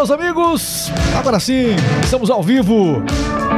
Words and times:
Meus 0.00 0.12
amigos, 0.12 0.92
agora 1.18 1.40
sim, 1.40 1.74
estamos 2.04 2.30
ao 2.30 2.40
vivo 2.40 3.02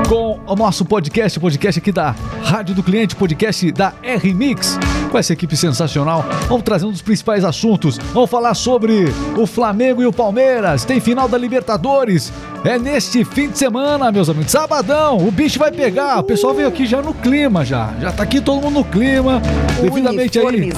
com 0.08 0.40
o 0.46 0.56
nosso 0.56 0.86
podcast, 0.86 1.38
podcast 1.38 1.78
aqui 1.78 1.92
da 1.92 2.14
Rádio 2.42 2.74
do 2.74 2.82
Cliente, 2.82 3.14
podcast 3.14 3.70
da 3.72 3.92
R-Mix, 4.02 4.78
com 5.10 5.18
essa 5.18 5.34
equipe 5.34 5.54
sensacional. 5.54 6.24
Vamos 6.48 6.62
trazer 6.62 6.86
um 6.86 6.92
dos 6.92 7.02
principais 7.02 7.44
assuntos, 7.44 7.98
vamos 8.14 8.30
falar 8.30 8.54
sobre 8.54 9.04
o 9.36 9.46
Flamengo 9.46 10.00
e 10.02 10.06
o 10.06 10.12
Palmeiras, 10.14 10.86
tem 10.86 10.98
final 10.98 11.28
da 11.28 11.36
Libertadores, 11.36 12.32
é 12.64 12.78
neste 12.78 13.24
fim 13.24 13.48
de 13.48 13.58
semana, 13.58 14.12
meus 14.12 14.28
amigos, 14.28 14.52
sabadão, 14.52 15.16
o 15.16 15.30
bicho 15.30 15.58
vai 15.58 15.72
pegar, 15.72 16.18
o 16.18 16.22
pessoal 16.22 16.52
veio 16.52 16.68
aqui 16.68 16.84
já 16.84 17.00
no 17.00 17.14
clima, 17.14 17.64
já, 17.64 17.90
já 18.00 18.12
tá 18.12 18.22
aqui 18.22 18.40
todo 18.40 18.60
mundo 18.60 18.74
no 18.74 18.84
clima, 18.84 19.40
devidamente 19.80 20.38
aí. 20.38 20.70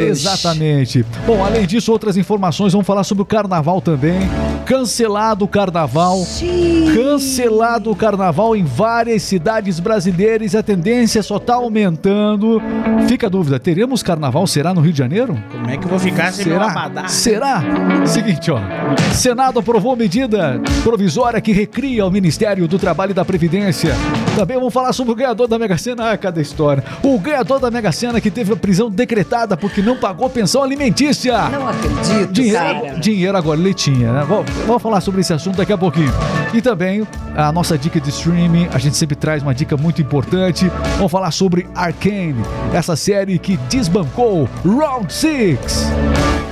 Exatamente. 0.00 1.04
Bom, 1.26 1.44
além 1.44 1.66
disso, 1.66 1.92
outras 1.92 2.16
informações, 2.16 2.72
vamos 2.72 2.86
falar 2.86 3.04
sobre 3.04 3.22
o 3.22 3.26
carnaval 3.26 3.80
também. 3.80 4.20
Cancelado 4.64 5.44
o 5.44 5.48
carnaval. 5.48 6.18
Xiii. 6.24 6.94
Cancelado 6.94 7.90
o 7.90 7.96
carnaval 7.96 8.54
em 8.56 8.64
várias 8.64 9.22
cidades 9.22 9.80
brasileiras 9.80 10.54
a 10.54 10.62
tendência 10.62 11.22
só 11.22 11.38
tá 11.38 11.54
aumentando. 11.54 12.60
Fica 13.06 13.26
a 13.26 13.30
dúvida, 13.30 13.58
teremos 13.58 14.02
carnaval? 14.02 14.46
Será 14.46 14.72
no 14.72 14.80
Rio 14.80 14.92
de 14.92 14.98
Janeiro? 14.98 15.42
Como 15.50 15.70
é 15.70 15.76
que 15.76 15.84
eu 15.84 15.88
vou 15.88 15.98
ficar 15.98 16.32
sem 16.32 16.46
meu 16.46 16.58
Será? 16.58 16.70
abadá? 16.70 17.08
Será? 17.08 17.62
Seguinte, 18.06 18.50
ó. 18.50 18.58
Senado 19.12 19.58
aprovou 19.58 19.96
medida 19.96 20.60
provisória 20.82 21.17
que 21.40 21.52
recria 21.52 22.06
o 22.06 22.10
Ministério 22.10 22.68
do 22.68 22.78
Trabalho 22.78 23.10
e 23.10 23.14
da 23.14 23.24
Previdência. 23.24 23.92
Também 24.36 24.56
vamos 24.56 24.72
falar 24.72 24.92
sobre 24.92 25.12
o 25.12 25.16
ganhador 25.16 25.48
da 25.48 25.58
Mega 25.58 25.76
Sena. 25.76 26.12
Ah, 26.12 26.16
cada 26.16 26.40
história. 26.40 26.84
O 27.02 27.18
ganhador 27.18 27.58
da 27.58 27.70
Mega 27.70 27.90
Sena 27.90 28.20
que 28.20 28.30
teve 28.30 28.52
a 28.52 28.56
prisão 28.56 28.88
decretada 28.88 29.56
porque 29.56 29.82
não 29.82 29.96
pagou 29.96 30.30
pensão 30.30 30.62
alimentícia. 30.62 31.36
Não 31.48 31.68
acredito, 31.68 32.32
Dinheiro, 32.32 32.58
cara. 32.58 32.98
dinheiro 33.00 33.36
agora, 33.36 33.58
leitinha, 33.58 34.12
né? 34.12 34.24
Vamos, 34.28 34.48
vamos 34.66 34.80
falar 34.82 35.00
sobre 35.00 35.20
esse 35.20 35.32
assunto 35.32 35.56
daqui 35.56 35.72
a 35.72 35.78
pouquinho. 35.78 36.12
E 36.54 36.62
também 36.62 37.06
a 37.36 37.50
nossa 37.50 37.76
dica 37.76 38.00
de 38.00 38.10
streaming, 38.10 38.68
a 38.72 38.78
gente 38.78 38.96
sempre 38.96 39.16
traz 39.16 39.42
uma 39.42 39.54
dica 39.54 39.76
muito 39.76 40.00
importante. 40.00 40.70
Vamos 40.96 41.10
falar 41.10 41.30
sobre 41.32 41.66
Arcane, 41.74 42.36
essa 42.72 42.94
série 42.94 43.38
que 43.38 43.56
desbancou 43.68 44.48
Round 44.64 45.12
6. 45.12 45.58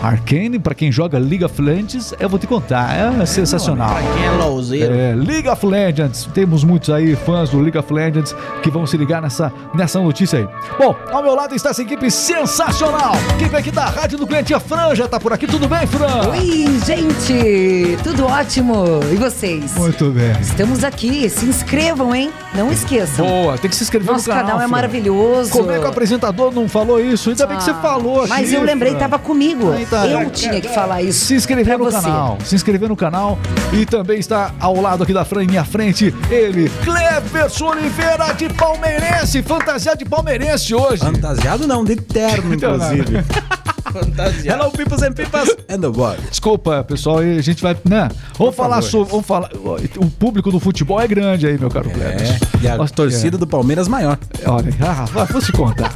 Arcane, 0.06 0.58
pra 0.58 0.72
quem 0.74 0.92
joga 0.92 1.18
League 1.18 1.44
of 1.44 1.60
Legends, 1.60 2.14
eu 2.20 2.28
vou 2.28 2.38
te 2.38 2.46
contar, 2.46 2.94
é 3.20 3.26
sensacional. 3.26 3.90
Pra 3.90 4.02
quem 4.02 4.24
é 4.24 4.30
louzeiro. 4.30 4.94
É, 4.94 5.14
League 5.14 5.48
of 5.48 5.66
Legends. 5.66 6.28
Temos 6.32 6.62
muitos 6.62 6.90
aí 6.90 7.16
fãs 7.16 7.50
do 7.50 7.58
League 7.60 7.76
of 7.76 7.92
Legends 7.92 8.34
que 8.62 8.70
vão 8.70 8.86
se 8.86 8.96
ligar 8.96 9.20
nessa, 9.20 9.52
nessa 9.74 9.98
notícia 10.00 10.38
aí. 10.38 10.48
Bom, 10.78 10.94
ao 11.10 11.22
meu 11.22 11.34
lado 11.34 11.54
está 11.56 11.70
essa 11.70 11.82
equipe 11.82 12.08
sensacional. 12.10 13.14
Quem 13.38 13.48
vem 13.48 13.58
aqui 13.58 13.70
da 13.72 13.86
Rádio 13.86 14.16
do 14.18 14.26
Cliente, 14.26 14.54
a 14.54 14.60
Fran 14.60 14.94
já 14.94 15.08
tá 15.08 15.18
por 15.18 15.32
aqui. 15.32 15.46
Tudo 15.46 15.66
bem, 15.68 15.86
Fran? 15.86 16.28
Oi, 16.30 16.66
gente! 16.86 17.98
Tudo 18.04 18.26
ótimo! 18.26 18.84
E 19.12 19.16
vocês? 19.16 19.74
Muito 19.76 20.10
bem. 20.10 20.30
Estamos 20.40 20.84
aqui, 20.84 21.28
se 21.28 21.46
inscrevam, 21.46 22.14
hein? 22.14 22.30
Não 22.54 22.70
esqueçam. 22.70 23.26
Boa, 23.26 23.58
tem 23.58 23.68
que 23.68 23.74
se 23.76 23.82
inscrever 23.82 24.12
Nosso 24.12 24.28
no 24.28 24.34
canal. 24.34 24.50
canal 24.52 24.62
é 24.64 24.66
maravilhoso. 24.68 25.50
Como 25.50 25.70
é 25.72 25.78
que 25.80 25.84
o 25.84 25.88
apresentador 25.88 26.52
não 26.54 26.68
falou 26.68 27.00
isso? 27.00 27.30
Ainda 27.30 27.46
bem 27.46 27.56
que 27.56 27.64
você 27.64 27.70
Ah, 27.72 27.74
falou 27.82 28.20
aqui. 28.20 28.28
Mas 28.30 28.52
eu 28.52 28.62
lembrei, 28.62 28.94
tava 28.94 29.18
comigo. 29.18 29.72
Aí 29.72 29.84
tá. 29.84 29.95
Eu 30.04 30.30
tinha 30.30 30.60
que 30.60 30.68
falar 30.68 31.02
isso. 31.02 31.26
Se 31.26 31.34
inscrever 31.34 31.78
no 31.78 31.84
você. 31.84 32.00
canal, 32.00 32.38
se 32.44 32.54
inscrever 32.54 32.88
no 32.88 32.96
canal 32.96 33.38
e 33.72 33.86
também 33.86 34.18
está 34.18 34.52
ao 34.60 34.80
lado 34.80 35.02
aqui 35.02 35.12
da 35.12 35.24
Fran, 35.24 35.44
em 35.44 35.46
minha 35.46 35.64
frente, 35.64 36.14
ele, 36.30 36.70
Cleverson 36.84 37.68
Oliveira 37.68 38.32
de 38.34 38.48
Palmeirense, 38.50 39.42
fantasiado 39.42 39.98
de 39.98 40.04
palmeirense 40.04 40.74
hoje. 40.74 41.02
Fantasiado 41.02 41.66
não, 41.66 41.84
de 41.84 41.96
terno, 41.96 42.54
inclusive. 42.54 43.24
Fantasia. 43.92 44.52
Hello, 44.52 44.70
peoples 44.70 45.02
and 45.02 45.14
peoples 45.14 45.56
and 45.68 45.80
the 45.80 45.88
boy. 45.88 46.16
Desculpa, 46.28 46.84
pessoal, 46.84 47.24
e 47.24 47.38
a 47.38 47.42
gente 47.42 47.62
vai, 47.62 47.76
né? 47.84 48.08
Vamos 48.36 48.54
falar 48.54 48.76
favor. 48.76 48.90
sobre, 48.90 49.10
vamos 49.10 49.26
falar, 49.26 49.50
o 49.54 50.10
público 50.10 50.50
do 50.50 50.60
futebol 50.60 51.00
é 51.00 51.06
grande 51.06 51.46
aí, 51.46 51.58
meu 51.58 51.70
caro. 51.70 51.90
É, 51.90 52.38
e 52.62 52.68
a 52.68 52.76
Nossa, 52.76 52.92
torcida 52.92 53.38
do 53.38 53.46
Palmeiras 53.46 53.88
maior. 53.88 54.18
é, 54.40 54.50
olha, 54.50 54.72
ah, 54.82 55.04
vou 55.24 55.40
te 55.40 55.52
contar. 55.52 55.92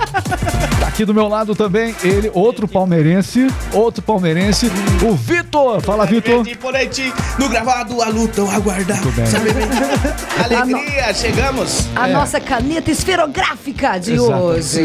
Aqui 1.00 1.06
do 1.06 1.14
meu 1.14 1.28
lado 1.28 1.54
também 1.54 1.96
ele, 2.04 2.30
outro 2.34 2.68
palmeirense, 2.68 3.46
outro 3.72 4.02
palmeirense, 4.02 4.70
o 5.02 5.14
Vitor. 5.14 5.80
Fala, 5.80 6.04
Vitor. 6.04 6.44
No 7.38 7.48
gravado, 7.48 8.02
a 8.02 8.08
luta, 8.10 8.42
o 8.42 8.50
aguardar. 8.50 9.02
Muito 9.02 9.16
bem. 9.16 9.24
Sabe? 9.24 9.48
Alegria, 10.44 11.14
chegamos. 11.14 11.88
A 11.96 12.06
É. 12.06 12.12
nossa 12.12 12.38
caneta 12.38 12.90
esferográfica 12.90 13.96
de 13.96 14.12
Exato, 14.12 14.30
hoje. 14.42 14.80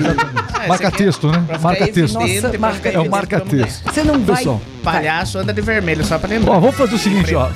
Ah, 0.53 0.67
Marca 0.69 0.89
texto, 0.89 1.27
né? 1.29 1.43
Marca 1.61 1.85
texto. 1.85 2.13
Nossa, 2.13 2.57
marca- 2.59 2.89
É 2.91 2.99
o 2.99 3.11
marca 3.11 3.41
texto. 3.41 3.83
Você 3.93 4.01
não 4.01 4.17
vai. 4.21 4.37
Pessoal, 4.37 4.61
Palhaço 4.81 5.37
anda 5.39 5.51
de 5.51 5.59
vermelho, 5.59 6.05
só 6.05 6.17
pra 6.17 6.29
lembrar. 6.29 6.53
Ó, 6.53 6.59
vamos 6.61 6.77
fazer 6.77 6.95
o 6.95 6.97
seguinte, 6.97 7.35
ó. 7.35 7.49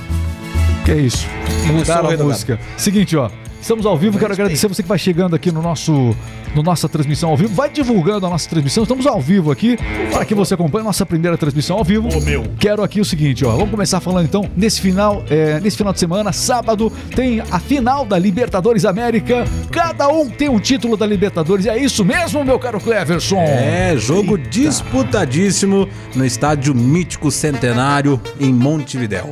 Que 0.83 0.91
é 0.91 0.95
isso? 0.97 1.25
Mudaram 1.65 2.09
a 2.09 2.17
música. 2.17 2.59
Seguinte, 2.75 3.15
ó. 3.15 3.29
Estamos 3.61 3.85
ao 3.85 3.97
vivo, 3.97 4.17
quero 4.17 4.33
agradecer 4.33 4.67
você 4.67 4.81
que 4.81 4.89
vai 4.89 4.97
chegando 4.97 5.35
aqui 5.35 5.51
no 5.51 5.61
nosso 5.61 6.15
no 6.55 6.63
nossa 6.63 6.89
transmissão 6.89 7.29
ao 7.29 7.37
vivo. 7.37 7.53
Vai 7.53 7.69
divulgando 7.69 8.25
a 8.25 8.29
nossa 8.29 8.49
transmissão. 8.49 8.83
Estamos 8.83 9.05
ao 9.05 9.21
vivo 9.21 9.51
aqui 9.51 9.77
para 10.11 10.25
que 10.25 10.33
você 10.33 10.53
acompanhe 10.53 10.81
a 10.81 10.85
nossa 10.85 11.05
primeira 11.05 11.37
transmissão 11.37 11.77
ao 11.77 11.83
vivo. 11.83 12.09
Quero 12.57 12.83
aqui 12.83 12.99
o 12.99 13.05
seguinte, 13.05 13.45
ó. 13.45 13.51
Vamos 13.51 13.69
começar 13.69 13.99
falando 13.99 14.25
então 14.25 14.49
nesse 14.55 14.81
final, 14.81 15.23
é, 15.29 15.59
nesse 15.59 15.77
final 15.77 15.93
de 15.93 15.99
semana, 15.99 16.31
sábado, 16.31 16.91
tem 17.15 17.41
a 17.51 17.59
final 17.59 18.05
da 18.05 18.17
Libertadores 18.17 18.85
América. 18.85 19.45
Cada 19.71 20.07
um 20.07 20.29
tem 20.29 20.49
um 20.49 20.59
título 20.59 20.97
da 20.97 21.05
Libertadores. 21.05 21.65
É 21.65 21.77
isso 21.77 22.03
mesmo, 22.03 22.43
meu 22.43 22.57
caro 22.57 22.79
Cleverson? 22.79 23.37
É, 23.37 23.95
jogo 23.97 24.37
disputadíssimo 24.37 25.87
no 26.15 26.25
estádio 26.25 26.73
Mítico 26.73 27.29
Centenário 27.29 28.19
em 28.39 28.53
Montevidéu. 28.53 29.29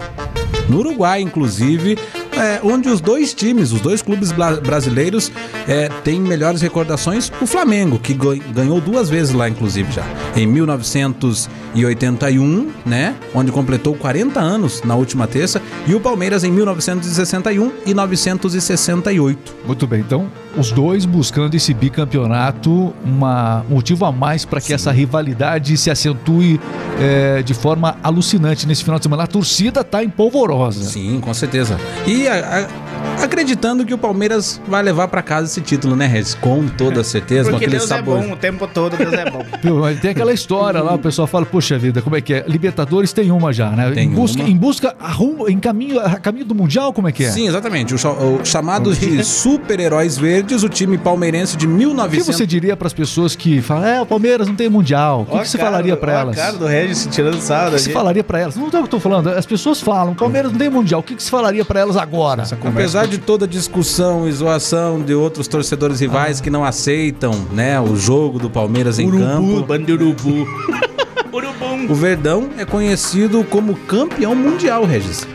No 0.70 0.80
Uruguai, 0.80 1.22
inclusive, 1.22 1.98
é, 2.38 2.60
onde 2.64 2.90
os 2.90 3.02
dois 3.02 3.34
times, 3.34 3.72
os 3.72 3.82
dois 3.82 4.02
clubes 4.02 4.32
brasileiros, 4.32 5.32
é, 5.68 5.90
têm 6.04 6.20
melhores 6.20 6.62
recordações. 6.62 7.32
O 7.42 7.46
Flamengo, 7.46 7.98
que 8.00 8.14
gan- 8.14 8.38
ganhou 8.54 8.80
duas 8.80 9.10
vezes 9.10 9.34
lá, 9.34 9.50
inclusive, 9.50 9.92
já. 9.92 10.04
Em 10.36 10.48
1981, 11.76 12.72
né? 12.86 13.16
Onde 13.34 13.52
completou 13.52 13.96
40 13.96 14.40
anos 14.40 14.82
na 14.84 14.96
última 14.96 15.28
terça. 15.28 15.62
E 15.86 15.94
o 15.96 16.00
Palmeiras 16.00 16.44
em 16.44 16.52
1961 16.52 17.72
e 17.86 17.94
968. 17.94 19.56
Muito 19.66 19.88
bem, 19.88 20.00
então 20.02 20.28
os 20.58 20.72
dois 20.72 21.06
buscando 21.06 21.54
esse 21.56 21.74
bicampeonato, 21.74 22.94
uma 23.06 23.64
um 23.70 23.76
motivo 23.76 24.06
a 24.06 24.12
mais 24.12 24.44
para 24.46 24.60
que 24.60 24.74
essa 24.74 24.92
rivalidade 24.92 25.78
se 25.78 25.90
acentue 25.92 26.60
é, 27.00 27.44
de 27.44 27.54
forma 27.54 27.98
alucinante 28.02 28.68
nesse 28.68 28.84
final 28.84 28.98
de 29.00 29.04
semana. 29.04 29.24
A 29.24 29.28
torcida 29.28 29.84
tá 29.84 30.04
empolvorosa. 30.04 30.84
Sim, 30.84 31.20
com 31.22 31.34
certeza. 31.34 31.78
E 32.06 32.28
a- 32.28 32.66
a- 32.66 32.87
acreditando 33.22 33.86
que 33.86 33.94
o 33.94 33.98
Palmeiras 33.98 34.62
vai 34.68 34.82
levar 34.84 35.08
pra 35.08 35.22
casa 35.22 35.48
esse 35.48 35.62
título, 35.62 35.96
né, 35.96 36.06
Regis? 36.06 36.36
Com 36.36 36.68
toda 36.68 37.04
certeza, 37.04 37.46
com 37.46 37.52
Porque 37.52 37.66
aquele 37.66 37.78
Deus 37.78 37.90
sabor. 37.90 38.20
é 38.20 38.28
bom 38.28 38.34
o 38.34 38.36
tempo 38.38 38.68
todo, 38.68 38.96
Deus 38.98 39.14
é 39.14 39.30
bom. 39.30 39.44
Tem 40.02 40.12
aquela 40.12 40.34
história 40.34 40.82
lá, 40.82 40.94
o 40.94 41.00
pessoal 41.00 41.28
fala, 41.28 41.46
poxa 41.46 41.78
vida, 41.78 42.02
como 42.02 42.16
é 42.16 42.22
que 42.22 42.34
é? 42.34 42.46
Libertadores 42.48 43.12
tem 43.14 43.32
uma 43.32 43.52
já, 43.52 43.70
né? 43.72 43.92
Tem 43.92 44.08
em 44.08 44.12
busca, 44.12 44.42
uma. 44.42 44.50
em 44.50 44.56
busca, 44.56 44.96
arrumo, 45.00 45.50
em 45.50 45.60
caminho, 45.60 46.00
a 46.00 46.16
caminho 46.18 46.46
do 46.46 46.56
Mundial, 46.56 46.94
como 46.94 47.08
é 47.08 47.12
que 47.12 47.24
é? 47.24 47.32
Sim, 47.32 47.48
exatamente. 47.48 47.94
O, 47.94 47.98
o 47.98 48.46
chamados 48.46 49.00
de 49.00 49.24
super-heróis 49.24 50.18
verdes, 50.18 50.64
o 50.64 50.70
time 50.70 50.98
palmeirense 50.98 51.56
de 51.58 51.66
O 51.66 51.70
que 51.70 51.76
1900. 51.76 52.26
você 52.36 52.46
diria 52.46 52.76
para 52.76 52.88
as 52.88 52.94
pessoas 52.94 53.36
que 53.36 53.62
falam, 53.62 53.86
é, 53.86 54.02
o 54.02 54.06
Palmeiras 54.06 54.48
não 54.48 54.56
tem 54.56 54.70
Mundial? 54.70 55.22
O 55.22 55.26
que, 55.26 55.36
Ó 55.36 55.40
que 55.40 55.48
você 55.50 55.58
cara 55.58 55.72
falaria 55.72 55.98
para 55.98 56.14
elas? 56.14 56.36
cara 56.36 56.54
do 56.54 56.66
Regis 56.66 57.08
tirando 57.12 57.40
sarro 57.40 57.70
O 57.70 57.72
que 57.74 57.80
você 57.80 57.92
falaria 57.92 58.24
para 58.24 58.40
elas? 58.40 58.56
Não 58.56 58.66
é 58.66 58.68
o 58.68 58.72
que 58.72 58.78
eu 58.78 58.88
tô 58.88 59.00
falando, 59.00 59.30
as 59.30 59.46
pessoas 59.46 59.82
falam, 59.82 60.14
o 60.14 60.16
Palmeiras 60.16 60.52
não 60.52 60.60
tem 60.60 60.70
Mundial. 60.70 61.00
O 61.02 61.04
que, 61.04 61.16
que 61.16 61.24
você 61.24 61.30
falaria 61.30 61.64
para 61.66 61.80
elas 61.80 61.98
agora? 61.98 62.44
Apesar 62.88 63.06
de 63.06 63.18
toda 63.18 63.44
a 63.44 63.48
discussão 63.50 64.30
e 64.30 64.32
zoação 64.32 65.02
de 65.02 65.14
outros 65.14 65.46
torcedores 65.46 66.00
rivais 66.00 66.40
que 66.40 66.50
não 66.50 66.64
aceitam, 66.64 67.34
né, 67.52 67.78
o 67.82 67.98
jogo 67.98 68.40
do 68.40 68.50
Palmeiras 68.50 68.98
em 68.98 69.08
Urubu, 69.08 69.26
campo, 69.26 69.64
bando 69.64 69.92
urubu. 69.92 70.48
Urubum. 71.34 71.92
o 71.92 71.94
Verdão 71.94 72.50
é 72.58 72.64
conhecido 72.64 73.44
como 73.44 73.76
campeão 73.76 74.34
mundial, 74.34 74.86
Regis. 74.86 75.28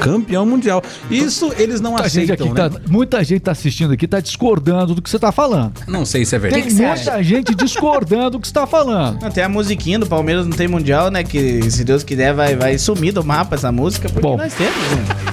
Campeão 0.00 0.44
mundial. 0.44 0.82
Isso 1.08 1.52
eles 1.56 1.80
não 1.80 1.92
Muita 1.92 2.08
gente, 2.08 2.32
aceitam, 2.32 2.46
aqui 2.48 2.60
né? 2.60 2.68
tá, 2.68 2.80
muita 2.90 3.22
gente 3.22 3.40
tá 3.42 3.52
assistindo 3.52 3.92
aqui, 3.92 4.08
tá 4.08 4.18
discordando 4.18 4.96
do 4.96 5.00
que 5.00 5.08
você 5.08 5.18
tá 5.18 5.30
falando. 5.30 5.74
Não 5.86 6.04
sei 6.04 6.24
se 6.24 6.34
é 6.34 6.40
verdade. 6.40 6.74
Tem 6.74 6.74
muita 6.74 7.22
gente 7.22 7.54
discordando 7.54 8.30
do 8.30 8.40
que 8.40 8.48
você 8.48 8.52
tá 8.52 8.66
falando. 8.66 9.22
Não, 9.22 9.30
tem 9.30 9.44
a 9.44 9.48
musiquinha 9.48 10.00
do 10.00 10.06
Palmeiras 10.06 10.44
não 10.44 10.56
tem 10.56 10.66
mundial, 10.66 11.08
né? 11.08 11.22
Que 11.22 11.70
se 11.70 11.84
Deus 11.84 12.02
quiser 12.02 12.34
vai, 12.34 12.56
vai 12.56 12.76
sumir 12.78 13.12
do 13.12 13.22
mapa 13.24 13.54
essa 13.54 13.70
música, 13.70 14.08
porque 14.08 14.20
Bom. 14.20 14.36
nós 14.36 14.52
temos, 14.52 14.74
né? 14.74 15.23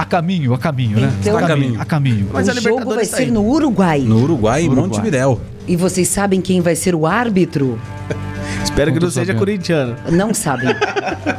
A 0.00 0.04
caminho, 0.06 0.54
a 0.54 0.58
caminho, 0.58 0.98
né? 0.98 1.12
Então- 1.20 1.36
a 1.36 1.42
caminho, 1.46 1.78
a 1.78 1.84
caminho. 1.84 2.26
Mas 2.32 2.48
o 2.48 2.52
a 2.52 2.54
jogo 2.54 2.94
vai 2.94 3.06
tá 3.06 3.16
ser 3.18 3.24
aí. 3.24 3.30
no 3.30 3.46
Uruguai. 3.46 4.00
No 4.00 4.22
Uruguai, 4.22 4.62
em 4.62 4.66
Uruguai. 4.68 4.88
Montevidéu. 4.88 5.38
E 5.68 5.76
vocês 5.76 6.08
sabem 6.08 6.40
quem 6.40 6.62
vai 6.62 6.74
ser 6.74 6.94
o 6.94 7.06
árbitro? 7.06 7.78
Espero 8.62 8.92
que 8.92 9.00
Não 9.00 9.10
seja 9.10 9.26
sabendo. 9.26 9.38
corintiano. 9.38 9.96
Não 10.10 10.32
sabem. 10.34 10.68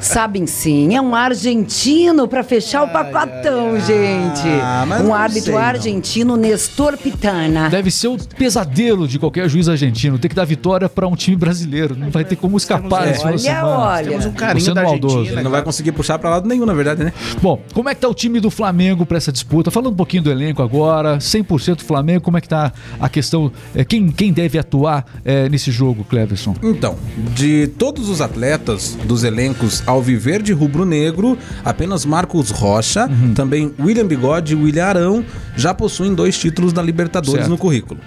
sabem 0.02 0.46
sim. 0.46 0.96
É 0.96 1.02
um 1.02 1.16
argentino 1.16 2.28
pra 2.28 2.44
fechar 2.44 2.84
o 2.84 2.88
pacotão, 2.90 3.80
gente. 3.80 4.48
Ah, 4.62 4.86
mas 4.88 5.02
um 5.02 5.06
não 5.06 5.14
árbitro 5.16 5.54
sei, 5.54 5.56
argentino, 5.62 6.36
Nestor 6.36 6.98
Pitana. 6.98 7.70
Deve 7.70 7.90
ser 7.90 8.08
o 8.10 8.18
pesadelo 8.18 9.08
de 9.08 9.18
qualquer 9.18 9.48
juiz 9.50 9.70
argentino. 9.70 10.20
Ter 10.20 10.30
que 10.30 10.36
dar 10.36 10.46
vitória 10.46 10.90
pra 10.90 11.08
um 11.08 11.16
time 11.16 11.38
brasileiro. 11.38 11.96
Não 11.96 12.10
vai 12.10 12.24
ter 12.26 12.36
como 12.36 12.58
escapar 12.58 13.12
de 13.14 13.20
Olha, 13.20 13.38
semana. 13.38 13.68
olha. 13.68 14.10
Temos 14.10 14.26
um 14.26 14.32
carinho 14.34 14.56
Luciano 14.58 14.76
da 14.76 14.84
Maldoso. 14.84 15.16
Argentina. 15.16 15.38
Ele 15.40 15.44
não 15.44 15.52
vai 15.52 15.62
conseguir 15.64 15.92
puxar 15.94 16.20
pra 16.20 16.30
lado 16.30 16.48
nenhum, 16.48 16.66
na 16.66 16.74
verdade, 16.74 17.04
né? 17.04 17.14
Bom, 17.42 17.62
como 17.74 17.88
é 17.90 17.96
que 17.96 18.02
tá 18.02 18.08
o 18.10 18.14
time 18.14 18.40
do 18.40 18.50
Flamengo 18.52 19.06
pra 19.06 19.18
essa 19.18 19.32
disputa? 19.32 19.72
Falando 19.72 19.94
um 19.94 19.96
pouquinho 19.96 20.24
do 20.24 20.32
elenco 20.32 20.62
agora, 20.62 21.18
100% 21.18 21.82
Flamengo, 21.82 22.22
como 22.22 22.38
é 22.38 22.42
que 22.42 22.50
tá 22.50 22.72
a 23.00 23.08
questão, 23.10 23.52
é, 23.74 23.84
quem, 23.86 24.10
quem 24.12 24.34
deve 24.34 24.60
atuar 24.60 25.06
é, 25.24 25.48
nesse 25.50 25.72
jogo, 25.72 26.04
Cleverson? 26.04 26.54
Então, 26.62 26.96
de 27.36 27.68
todos 27.78 28.10
os 28.10 28.22
atletas 28.22 28.98
dos 29.06 29.24
elencos 29.24 29.84
Alviverde 29.86 30.52
e 30.52 30.56
Rubro 30.56 30.86
Negro, 30.86 31.38
apenas 31.64 32.06
Marcos 32.06 32.50
Rocha, 32.50 33.08
Uhum. 33.08 33.34
também 33.34 33.74
William 33.80 34.06
Bigode 34.06 34.54
e 34.54 34.56
William 34.56 34.86
Arão 34.86 35.26
já 35.56 35.74
possuem 35.74 36.14
dois 36.14 36.38
títulos 36.38 36.72
da 36.74 36.82
Libertadores 36.82 37.42
Certo. 37.42 37.50
no 37.50 37.58
currículo. 37.58 38.00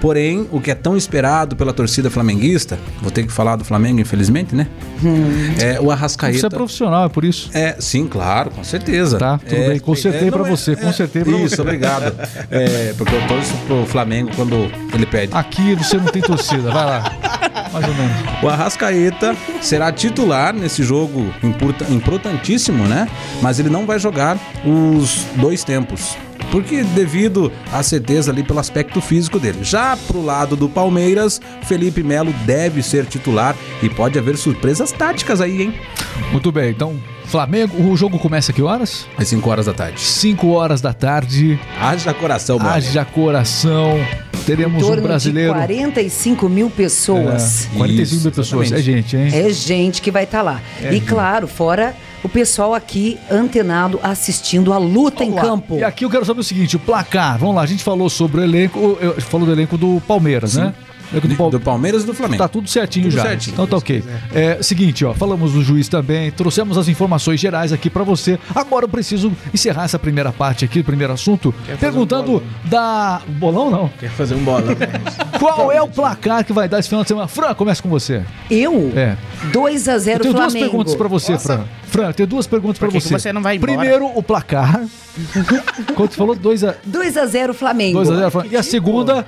Porém, 0.00 0.48
o 0.50 0.58
que 0.62 0.70
é 0.70 0.74
tão 0.74 0.96
esperado 0.96 1.54
pela 1.54 1.74
torcida 1.74 2.08
flamenguista, 2.08 2.78
vou 3.02 3.10
ter 3.10 3.22
que 3.26 3.30
falar 3.30 3.56
do 3.56 3.64
Flamengo, 3.66 4.00
infelizmente, 4.00 4.54
né? 4.54 4.66
É 5.58 5.78
o 5.78 5.84
Você 5.84 5.90
é 5.90 5.92
Arrascaeta. 5.92 6.48
profissional, 6.48 7.04
é 7.04 7.08
por 7.10 7.22
isso. 7.22 7.50
É, 7.52 7.76
sim, 7.78 8.06
claro, 8.06 8.50
com 8.50 8.64
certeza. 8.64 9.18
Tá, 9.18 9.36
tudo 9.36 9.54
É, 9.60 9.68
bem, 9.68 9.78
consertei 9.78 10.30
não, 10.30 10.38
pra 10.38 10.48
você, 10.48 10.74
consertei 10.74 11.22
pra 11.22 11.36
Isso, 11.36 11.56
você. 11.56 11.60
obrigado. 11.60 12.14
É, 12.50 12.94
porque 12.96 13.14
eu 13.14 13.26
torço 13.28 13.52
pro 13.66 13.84
Flamengo 13.84 14.30
quando 14.34 14.70
ele 14.94 15.04
perde. 15.04 15.34
Aqui 15.34 15.74
você 15.74 15.98
não 15.98 16.06
tem 16.06 16.22
torcida, 16.22 16.70
vai 16.70 16.84
lá. 16.86 17.59
Mais 17.72 17.86
ou 17.88 17.94
menos. 17.94 18.42
O 18.42 18.48
Arrascaeta 18.48 19.36
será 19.60 19.90
titular 19.92 20.52
nesse 20.54 20.82
jogo 20.82 21.32
importa- 21.42 21.84
importantíssimo, 21.90 22.84
né? 22.86 23.08
Mas 23.40 23.58
ele 23.58 23.68
não 23.70 23.86
vai 23.86 23.98
jogar 23.98 24.38
os 24.64 25.24
dois 25.36 25.62
tempos. 25.64 26.16
Porque 26.50 26.82
devido 26.82 27.52
à 27.72 27.80
certeza 27.80 28.32
ali 28.32 28.42
pelo 28.42 28.58
aspecto 28.58 29.00
físico 29.00 29.38
dele. 29.38 29.58
Já 29.62 29.96
pro 29.96 30.20
lado 30.24 30.56
do 30.56 30.68
Palmeiras, 30.68 31.40
Felipe 31.62 32.02
Melo 32.02 32.32
deve 32.44 32.82
ser 32.82 33.06
titular 33.06 33.54
e 33.80 33.88
pode 33.88 34.18
haver 34.18 34.36
surpresas 34.36 34.90
táticas 34.90 35.40
aí, 35.40 35.62
hein? 35.62 35.74
Muito 36.32 36.50
bem, 36.50 36.70
então, 36.70 36.96
Flamengo, 37.26 37.80
o 37.80 37.96
jogo 37.96 38.18
começa 38.18 38.50
a 38.50 38.54
que 38.54 38.62
horas? 38.62 39.06
Às 39.16 39.28
5 39.28 39.48
horas 39.48 39.66
da 39.66 39.72
tarde. 39.72 40.00
5 40.00 40.48
horas 40.50 40.80
da 40.80 40.92
tarde, 40.92 41.60
Haja 41.80 42.12
coração, 42.12 42.58
mano. 42.58 42.70
haja 42.70 43.04
coração, 43.04 44.00
teremos 44.44 44.82
torno 44.82 45.02
um 45.02 45.06
brasileiro... 45.06 45.52
de 45.52 45.58
45 45.58 46.48
mil 46.48 46.70
pessoas. 46.70 47.66
É, 47.72 47.76
45 47.76 48.02
Isso, 48.02 48.22
mil 48.22 48.32
pessoas, 48.32 48.72
é 48.72 48.76
exatamente. 48.76 49.10
gente, 49.10 49.16
hein? 49.16 49.46
É 49.46 49.50
gente 49.50 50.02
que 50.02 50.10
vai 50.10 50.24
estar 50.24 50.42
lá. 50.42 50.60
É 50.82 50.92
e 50.92 51.00
claro, 51.00 51.46
fora 51.46 51.94
o 52.22 52.28
pessoal 52.28 52.74
aqui 52.74 53.18
antenado 53.30 53.98
assistindo 54.02 54.72
a 54.72 54.78
luta 54.78 55.24
em 55.24 55.30
Vamos 55.30 55.42
lá. 55.42 55.50
campo. 55.50 55.78
E 55.78 55.84
aqui 55.84 56.04
eu 56.04 56.10
quero 56.10 56.24
saber 56.24 56.40
o 56.40 56.44
seguinte, 56.44 56.76
o 56.76 56.78
placar. 56.78 57.38
Vamos 57.38 57.54
lá, 57.54 57.62
a 57.62 57.66
gente 57.66 57.82
falou 57.82 58.10
sobre 58.10 58.40
o 58.40 58.44
elenco, 58.44 58.98
falou 59.20 59.46
do 59.46 59.52
elenco 59.52 59.78
do 59.78 60.00
Palmeiras, 60.06 60.56
né? 60.56 60.74
Do, 61.12 61.36
Pal- 61.36 61.50
Do 61.50 61.60
Palmeiras 61.60 62.02
e 62.02 62.06
do 62.06 62.14
Flamengo. 62.14 62.42
Tá 62.42 62.48
tudo 62.48 62.68
certinho 62.68 63.06
Tudo 63.06 63.14
já. 63.16 63.22
certinho. 63.22 63.54
Então 63.54 63.66
tá 63.66 63.76
ok. 63.76 64.02
É 64.34 64.62
seguinte, 64.62 65.04
ó, 65.04 65.12
falamos 65.12 65.52
do 65.52 65.62
juiz 65.62 65.88
também, 65.88 66.30
trouxemos 66.30 66.78
as 66.78 66.86
informações 66.88 67.40
gerais 67.40 67.72
aqui 67.72 67.90
pra 67.90 68.04
você. 68.04 68.38
Agora 68.54 68.84
eu 68.84 68.88
preciso 68.88 69.32
encerrar 69.52 69.84
essa 69.84 69.98
primeira 69.98 70.30
parte 70.32 70.64
aqui, 70.64 70.80
o 70.80 70.84
primeiro 70.84 71.12
assunto, 71.12 71.52
perguntando 71.80 72.42
da 72.66 73.20
bolão 73.26 73.70
não. 73.70 73.88
Quer 73.98 74.10
fazer 74.10 74.34
um 74.34 74.44
bolão? 74.44 74.62
Qual 75.38 75.72
é 75.72 75.80
o 75.82 75.88
placar 75.88 76.44
que 76.44 76.52
vai 76.52 76.68
dar 76.68 76.78
esse 76.78 76.88
final 76.88 77.02
de 77.02 77.08
semana? 77.08 77.26
Fran, 77.26 77.54
começa 77.54 77.82
com 77.82 77.88
você. 77.88 78.22
Eu? 78.50 78.92
É. 78.94 79.16
2 79.52 79.88
a 79.88 79.98
0 79.98 80.16
Eu 80.18 80.20
tenho 80.22 80.34
duas 80.34 80.44
Flamengo. 80.52 80.70
perguntas 80.70 80.94
pra 80.94 81.08
você, 81.08 81.38
Fran. 81.38 81.64
Fran, 81.84 82.06
eu 82.08 82.14
tenho 82.14 82.26
duas 82.28 82.46
perguntas 82.46 82.78
que 82.78 83.00
você. 83.00 83.08
você 83.18 83.32
não 83.32 83.42
vai 83.42 83.56
embora? 83.56 83.72
Primeiro, 83.72 84.06
o 84.14 84.22
placar. 84.22 84.80
Quanto 85.96 86.12
você 86.12 86.16
falou? 86.18 86.34
2 86.36 86.64
a 86.64 86.74
2 86.84 87.16
a 87.16 87.26
0 87.26 87.54
Flamengo. 87.54 87.98
2 87.98 88.10
a 88.10 88.16
0 88.16 88.30
Flamengo. 88.30 88.54
E 88.54 88.56
a 88.56 88.62
segunda, 88.62 89.26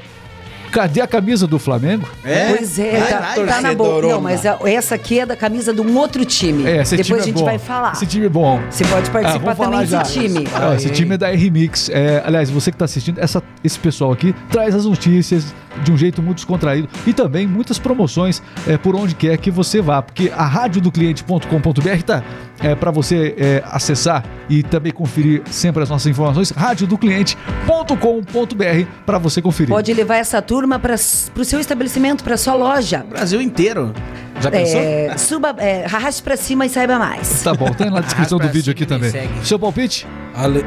cadê 0.73 1.01
a 1.01 1.07
camisa 1.07 1.47
do 1.47 1.59
Flamengo? 1.59 2.09
Pois 2.57 2.79
é, 2.79 2.99
Vai 2.99 3.09
tá, 3.11 3.19
tá 3.19 3.61
na 3.61 3.75
boa. 3.75 3.91
torcedorona. 3.91 4.15
Não, 4.15 4.21
mas 4.21 4.47
a- 4.47 4.59
essa 4.65 4.95
aqui 4.95 5.21
é 5.21 5.27
da 5.27 5.37
camisa 5.37 5.73
de 5.73 5.81
um 5.81 5.97
outro 5.99 6.25
time. 6.25 6.65
É, 6.67 6.83
esse 6.83 6.97
Depois 6.97 7.07
time 7.07 7.19
a 7.19 7.23
é 7.23 7.27
gente 7.27 7.35
bom. 7.39 7.45
vai 7.45 7.59
falar. 7.59 7.93
Esse 7.93 8.07
time 8.07 8.27
é 8.27 8.29
bom. 8.29 8.61
Você 8.71 8.85
pode 8.87 9.09
Ah, 9.09 9.13
participar 9.13 9.55
falar 9.55 9.71
também 9.73 9.87
já. 9.87 10.03
desse 10.03 10.13
time. 10.21 10.49
Ah, 10.55 10.75
esse 10.75 10.91
time 10.91 11.15
é 11.15 11.19
da 11.19 11.31
R-Mix. 11.31 11.91
É, 11.91 12.23
aliás, 12.25 12.51
você 12.51 12.71
que 12.71 12.75
está 12.77 12.87
assistindo, 12.87 13.19
essa- 13.21 13.43
esse 13.63 13.79
pessoal 13.79 14.11
aqui 14.13 14.35
traz 14.51 14.75
as 14.75 14.85
notícias 14.87 15.55
de 15.83 15.93
um 15.93 15.97
jeito 15.97 16.23
muito 16.23 16.37
descontraído 16.37 16.89
e 17.07 17.13
também 17.13 17.47
muitas 17.47 17.79
promoções 17.79 18.43
é, 18.67 18.77
por 18.77 18.95
onde 18.95 19.15
quer 19.15 19.37
que 19.39 19.51
você 19.51 19.81
vá, 19.81 20.03
porque 20.03 20.31
a 20.35 20.45
radiodocliente.com.br 20.45 22.03
tá 22.05 22.23
é, 22.61 22.75
para 22.75 22.91
você 22.91 23.35
é, 23.39 23.63
acessar 23.67 24.25
e 24.49 24.63
também 24.63 24.93
conferir 24.93 25.43
sempre 25.47 25.83
as 25.83 25.91
nossas 25.91 26.07
informações, 26.07 26.51
radiodocliente.com.br 26.51 28.87
para 29.05 29.19
você 29.19 29.43
conferir. 29.43 29.71
Pode 29.71 29.93
levar 29.93 30.17
essa 30.17 30.41
turma 30.41 30.79
para 30.79 30.95
o 30.95 31.45
seu 31.45 31.61
estabelecimento, 31.61 32.23
para 32.23 32.37
sua 32.37 32.55
loja. 32.55 33.05
Brasil 33.09 33.41
inteiro. 33.41 33.93
Já 34.41 34.51
pensou? 34.51 34.81
É, 34.81 35.17
suba, 35.17 35.55
é, 35.59 35.85
arraste 35.85 36.23
pra 36.23 36.37
cima 36.37 36.67
e 36.67 36.69
saiba 36.69 36.99
mais. 36.99 37.43
Tá 37.43 37.55
bom, 37.55 37.71
tem 37.73 37.91
na 37.91 38.01
descrição 38.01 38.39
do 38.39 38.49
vídeo 38.49 38.73
aqui 38.73 38.85
também. 38.85 39.11
segue. 39.11 39.47
Seu 39.47 39.59
palpite? 39.59 40.07
Ale... 40.35 40.65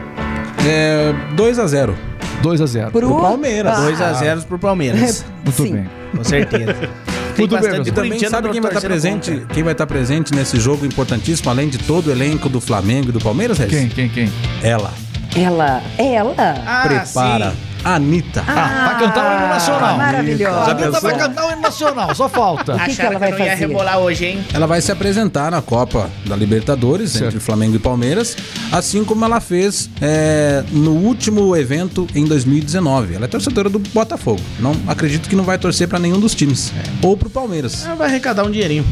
É, 0.68 1.14
2 1.36 1.60
a 1.60 1.68
0 1.68 1.96
2 2.42 2.62
a 2.62 2.66
0 2.66 2.92
Pro 2.92 3.08
Pro 3.08 3.22
Palmeiras. 3.22 3.78
Ah. 3.78 3.82
2 3.82 4.02
a 4.02 4.14
0 4.14 4.42
pro 4.44 4.60
Palmeiras. 4.60 5.26
Muito 5.44 5.64
Sim. 5.64 5.74
bem. 5.74 5.90
Com 6.16 6.24
certeza. 6.24 6.76
Tem 7.36 7.48
Muito 7.48 7.60
bem, 7.70 7.82
E 7.86 7.92
também 7.92 8.20
sabe 8.30 8.50
quem 8.50 8.62
vai 8.62 8.72
estar 8.72 8.82
presente? 8.88 9.32
contra. 9.32 9.54
Quem 9.54 9.62
vai 9.64 9.74
estar 9.74 9.86
presente 9.86 10.34
nesse 10.34 10.58
jogo 10.58 10.86
importantíssimo, 10.86 11.50
além 11.50 11.68
de 11.68 11.78
todo 11.80 12.08
o 12.08 12.12
elenco 12.12 12.48
do 12.48 12.62
Flamengo 12.62 13.10
e 13.10 13.12
do 13.12 13.20
Palmeiras, 13.20 13.58
Regis? 13.58 13.78
Quem, 13.78 13.90
quem, 13.90 14.10
quem? 14.10 14.34
Ela. 14.64 14.94
Ela, 15.36 15.82
ela. 15.98 16.34
Ah, 16.66 16.84
Prepara. 16.88 17.52
sim. 17.52 17.75
Anitta. 17.94 18.44
Ah, 18.48 18.86
vai 18.90 19.00
cantar 19.00 19.32
o 19.32 19.38
hino 19.38 19.48
nacional. 19.48 19.98
Maravilhosa. 19.98 20.58
A 20.60 20.72
Anitta 20.72 21.00
vai 21.00 21.18
cantar 21.18 21.46
o 21.48 21.52
hino 21.52 21.62
nacional, 21.62 22.16
só 22.16 22.28
falta. 22.28 22.74
que 22.74 22.92
Acharam 22.92 23.10
ela 23.12 23.20
vai 23.20 23.30
eu 23.32 23.38
não 23.38 23.46
ia 23.46 23.52
fazer? 23.52 23.68
rebolar 23.68 24.00
hoje, 24.00 24.26
hein? 24.26 24.46
Ela 24.54 24.66
vai 24.68 24.82
se 24.82 24.92
apresentar 24.92 25.52
na 25.52 25.62
Copa 25.62 26.10
da 26.26 26.36
Libertadores 26.36 27.12
Certo. 27.12 27.26
entre 27.28 27.40
Flamengo 27.40 27.76
e 27.76 27.80
Palmeiras, 27.80 28.36
assim 28.72 29.04
como 29.04 29.24
ela 29.24 29.40
fez 29.40 29.90
é, 30.02 30.64
no 30.72 30.92
último 30.94 31.56
evento 31.56 32.08
em 32.16 32.26
2019. 32.26 33.16
Ela 33.16 33.26
é 33.26 33.28
torcedora 33.28 33.70
do 33.70 33.80
Botafogo. 33.80 34.42
Não 34.60 34.76
acredito 34.88 35.30
que 35.30 35.36
não 35.36 35.44
vai 35.44 35.58
torcer 35.58 35.88
pra 35.88 36.00
nenhum 36.00 36.20
dos 36.20 36.34
times 36.34 36.74
ou 37.02 37.16
pro 37.16 37.30
Palmeiras. 37.30 37.86
Ah, 37.88 37.96
Vai 37.96 38.08
arrecadar 38.08 38.44
um 38.46 38.52
dinheirinho. 38.52 38.86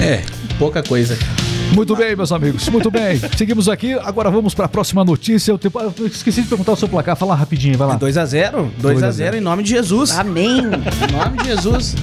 É. 0.00 0.22
Pouca 0.58 0.82
coisa. 0.82 1.16
Muito 1.74 1.94
bem, 1.96 2.14
meus 2.16 2.32
amigos, 2.32 2.68
muito 2.68 2.90
bem. 2.90 3.20
Seguimos 3.36 3.68
aqui, 3.68 3.94
agora 3.94 4.30
vamos 4.30 4.54
para 4.54 4.66
a 4.66 4.68
próxima 4.68 5.04
notícia. 5.04 5.52
Eu, 5.52 5.58
te- 5.58 5.70
eu 5.98 6.06
esqueci 6.06 6.42
de 6.42 6.48
perguntar 6.48 6.72
o 6.72 6.76
seu 6.76 6.88
placar, 6.88 7.16
fala 7.16 7.34
rapidinho, 7.34 7.78
vai 7.78 7.86
lá. 7.88 7.98
2x0. 7.98 8.68
2x0 8.82 9.34
em 9.36 9.40
nome 9.40 9.62
de 9.62 9.70
Jesus. 9.70 10.10
Amém. 10.18 10.58
Em 10.58 11.12
nome 11.12 11.38
de 11.38 11.44
Jesus. 11.46 11.94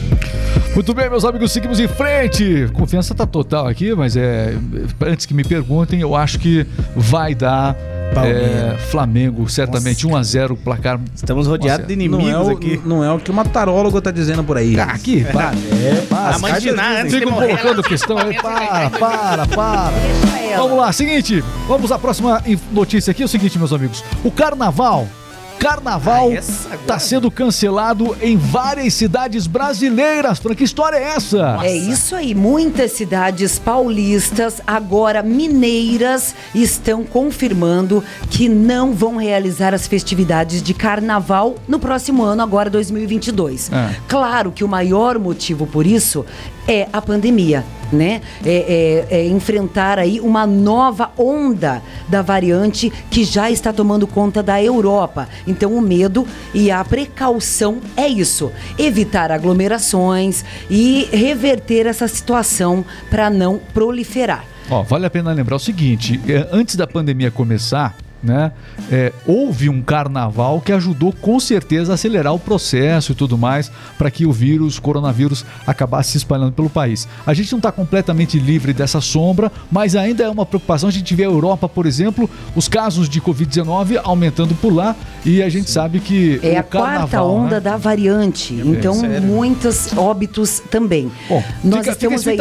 Muito 0.74 0.94
bem, 0.94 1.10
meus 1.10 1.25
amigos, 1.25 1.52
seguimos 1.52 1.80
em 1.80 1.88
frente. 1.88 2.68
Confiança 2.74 3.14
tá 3.14 3.25
total 3.25 3.68
aqui, 3.68 3.94
mas 3.94 4.16
é 4.16 4.56
antes 5.06 5.25
que 5.25 5.34
me 5.34 5.44
perguntem, 5.44 6.00
eu 6.02 6.16
acho 6.16 6.40
que 6.40 6.66
vai 6.96 7.36
dar. 7.36 7.75
É, 8.25 8.77
Flamengo, 8.77 9.48
certamente 9.50 10.07
1 10.07 10.16
a 10.16 10.23
0 10.23 10.57
placar. 10.57 10.99
Estamos 11.16 11.47
rodeados 11.47 11.87
de 11.87 11.95
Não 11.95 12.04
inimigos 12.04 12.31
é, 12.31 12.37
o, 12.37 12.49
aqui. 12.49 12.81
não 12.85 13.04
é 13.04 13.11
o 13.11 13.19
que 13.19 13.31
o 13.31 13.33
matarólogo 13.33 14.02
tá 14.02 14.11
dizendo 14.11 14.44
por 14.44 14.57
aí. 14.57 14.80
Ah, 14.80 14.85
aqui, 14.85 15.23
para. 15.26 15.52
É, 15.52 16.06
para. 16.09 16.35
A 16.35 16.40
mãe 16.40 16.54
de 16.54 16.71
Ná, 16.71 17.02
antes 17.02 17.11
de 17.11 17.19
Ficam 17.19 17.33
colocando 17.33 17.83
questão 17.83 18.18
aí. 18.18 18.33
Para, 18.42 18.90
para, 18.92 19.45
para. 19.47 19.92
Vamos 20.56 20.78
lá, 20.78 20.92
seguinte, 20.92 21.44
vamos 21.68 21.92
à 21.92 21.99
próxima 21.99 22.42
notícia 22.71 23.11
aqui. 23.11 23.21
É 23.21 23.26
o 23.26 23.30
seguinte, 23.30 23.57
meus 23.57 23.73
amigos: 23.73 24.04
o 24.23 24.31
carnaval. 24.31 25.07
Carnaval 25.59 26.30
Ah, 26.31 26.76
está 26.76 26.99
sendo 26.99 27.30
cancelado 27.31 28.16
em 28.21 28.37
várias 28.37 28.94
cidades 28.94 29.47
brasileiras. 29.47 30.40
Fran, 30.40 30.54
que 30.56 30.64
história 30.64 30.97
é 30.97 31.16
essa? 31.16 31.59
É 31.64 31.76
isso 31.76 32.16
aí, 32.16 32.33
muitas 32.35 32.92
cidades 32.92 33.57
paulistas, 33.59 34.61
agora 34.66 35.23
mineiras, 35.23 36.35
estão 36.54 37.04
confirmando 37.04 38.04
que 38.30 38.47
não 38.47 38.94
vão 38.94 39.18
realizar 39.18 39.73
as 39.73 39.87
festividades 39.87 40.61
de 40.61 40.73
carnaval 40.73 41.56
no 41.68 41.80
próximo 41.80 42.23
ano, 42.23 42.42
agora 42.44 42.69
2022. 42.69 43.71
É. 43.71 43.95
Claro 44.07 44.52
que 44.52 44.64
o 44.64 44.68
maior 44.68 45.18
motivo 45.19 45.66
por 45.66 45.85
isso 45.87 46.26
é 46.68 46.87
a 46.92 47.02
pandemia, 47.02 47.64
né? 47.92 48.21
É, 48.45 49.06
é- 49.09 49.18
é 49.19 49.26
enfrentar 49.28 49.97
aí 49.97 50.19
uma 50.19 50.45
nova 50.45 51.11
onda 51.18 51.81
da 52.07 52.21
variante 52.21 52.92
que 53.09 53.23
já 53.23 53.49
está 53.49 53.71
tomando 53.73 54.07
conta 54.07 54.42
da 54.42 54.61
Europa. 54.61 55.28
Então 55.45 55.73
o 55.73 55.81
medo 55.81 56.28
e 56.54 56.71
a 56.71 56.83
precaução 56.83 57.80
é 57.95 58.07
isso: 58.07 58.52
evitar 58.78 59.31
aglomerações 59.31 60.44
e 60.69 61.07
reverter 61.11 61.85
essa 61.85 62.07
situação 62.07 62.85
para 63.09 63.30
não 63.30 63.59
proliferar. 63.73 64.45
Ó, 64.69 64.83
vale 64.83 65.06
a 65.06 65.09
pena 65.09 65.31
lembrar 65.31 65.56
o 65.56 65.59
seguinte: 65.59 66.19
é, 66.28 66.47
antes 66.52 66.76
da 66.76 66.85
pandemia 66.85 67.31
começar, 67.31 67.95
né? 68.24 68.52
é, 68.92 69.12
houve 69.26 69.69
um 69.69 69.81
carnaval 69.81 70.62
que 70.62 70.71
ajudou 70.71 71.14
com 71.14 71.40
certeza 71.40 71.94
a 71.94 71.95
acelerar 71.95 72.33
o 72.33 72.40
processo 72.40 73.12
e 73.12 73.16
tudo 73.16 73.38
mais 73.38 73.71
para 73.97 74.09
que 74.09 74.26
o 74.26 74.31
vírus, 74.31 74.78
o 74.78 74.81
coronavírus, 74.81 75.45
acabasse 75.66 76.12
se 76.12 76.18
espalhando 76.18 76.52
pelo 76.52 76.69
país. 76.69 77.07
A 77.26 77.33
gente 77.33 77.52
não 77.52 77.59
está 77.59 77.71
completamente 77.71 78.40
livre 78.40 78.74
dessa 78.74 79.02
sombra, 79.02 79.52
mas 79.71 79.95
ainda 79.95 80.24
é 80.24 80.30
uma 80.30 80.45
preocupação. 80.45 80.90
A 80.90 80.92
gente 80.92 81.14
vê 81.16 81.24
a 81.24 81.28
Europa, 81.28 81.68
por 81.68 81.86
exemplo, 81.86 82.30
os 82.56 82.68
casos 82.68 83.09
de 83.09 83.21
Covid-19 83.21 84.00
aumentando 84.04 84.56
por 84.56 84.74
lá 84.74 84.95
e 85.26 85.42
a 85.42 85.50
gente 85.50 85.69
sabe 85.69 86.00
que 86.00 86.40
É 86.44 86.54
o 86.56 86.59
a 86.59 86.64
quarta 86.64 86.92
carnaval, 87.07 87.31
onda 87.33 87.56
né? 87.56 87.62
da 87.62 87.78
variante. 87.78 88.54
então, 88.54 88.95
sério. 88.95 89.21
muitos 89.21 89.95
óbitos 89.97 90.62
também. 90.71 91.12
Bom, 91.30 91.44
Nós 91.64 91.80
fica, 91.80 91.95
fica 91.95 92.14
a 92.14 92.16
estamos 92.16 92.28
aí. 92.28 92.38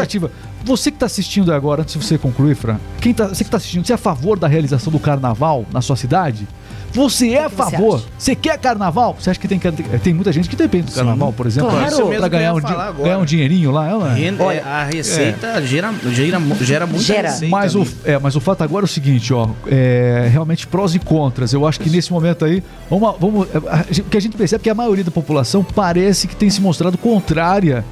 Você 0.67 0.91
que 0.91 0.97
está 0.97 1.07
assistindo 1.07 1.53
agora, 1.55 1.83
antes 1.83 1.95
de 1.99 2.05
você 2.05 2.19
concluir, 2.19 2.57
Fran, 2.57 2.77
quem 3.01 3.15
tá, 3.15 3.29
você 3.29 3.37
que 3.37 3.45
está 3.45 3.57
assistindo, 3.57 3.87
você 3.87 3.93
é 3.93 3.95
a 3.95 3.99
favor 3.99 4.37
da 4.39 4.49
realização 4.49 4.93
do 4.93 4.99
carnaval 4.99 5.65
na 5.73 5.81
sua 5.81 5.95
cidade? 5.97 6.47
Você 6.93 7.31
é 7.35 7.45
a 7.45 7.49
você 7.49 7.57
favor? 7.57 7.97
acha? 7.97 8.05
Você 8.19 8.35
quer 8.35 8.59
carnaval? 8.59 9.17
Você 9.21 9.29
acha 9.31 9.39
que 9.39 9.47
tem, 9.47 9.59
que- 9.59 9.71
tem 9.71 10.15
muita 10.15 10.33
gente 10.33 10.49
que 10.49 10.57
depende 10.57 10.87
do 10.87 10.93
carnaval, 10.93 11.33
por 11.33 11.47
exemplo, 11.47 11.71
Claro. 11.71 12.09
Para 12.09 12.29
ganhar, 12.29 12.55
um, 12.55 12.61
ganhar 13.03 13.19
um 13.19 13.25
dinheirinho 13.25 13.71
lá? 13.71 13.87
Ela, 13.89 14.13
Renda- 14.15 14.43
Olha, 14.45 14.65
a 14.65 14.85
receita 14.85 15.61
gera, 15.65 15.93
gera, 16.13 16.41
gera 16.65 16.87
muita 16.87 17.05
Gera. 17.05 17.29
receita. 17.29 17.51
mas, 17.55 17.75
o, 17.75 17.87
é, 18.05 18.19
mas 18.19 18.35
o 18.35 18.41
fato 18.41 18.63
agora 18.65 18.85
é 18.85 18.87
o 18.87 18.89
seguinte, 18.89 19.33
ó, 19.35 19.51
é, 19.69 20.29
realmente 20.33 20.67
prós 20.67 20.95
e 20.95 20.99
contras. 20.99 21.53
Eu 21.53 21.67
acho 21.67 21.79
que 21.79 21.91
nesse 21.91 22.11
momento 22.11 22.45
aí, 22.45 22.63
vamos, 22.91 23.15
vamos, 23.21 23.47
é, 23.55 23.59
a 23.69 23.77
gente- 23.89 24.01
o 24.01 24.05
que 24.05 24.17
a 24.17 24.21
gente 24.21 24.37
percebe 24.37 24.63
é 24.63 24.65
que 24.65 24.71
a 24.71 24.75
maioria 24.75 25.05
da 25.05 25.11
população 25.11 25.63
parece 25.63 26.27
que 26.27 26.35
tem 26.35 26.49
se 26.49 26.61
mostrado 26.63 26.97
contrária 26.97 27.85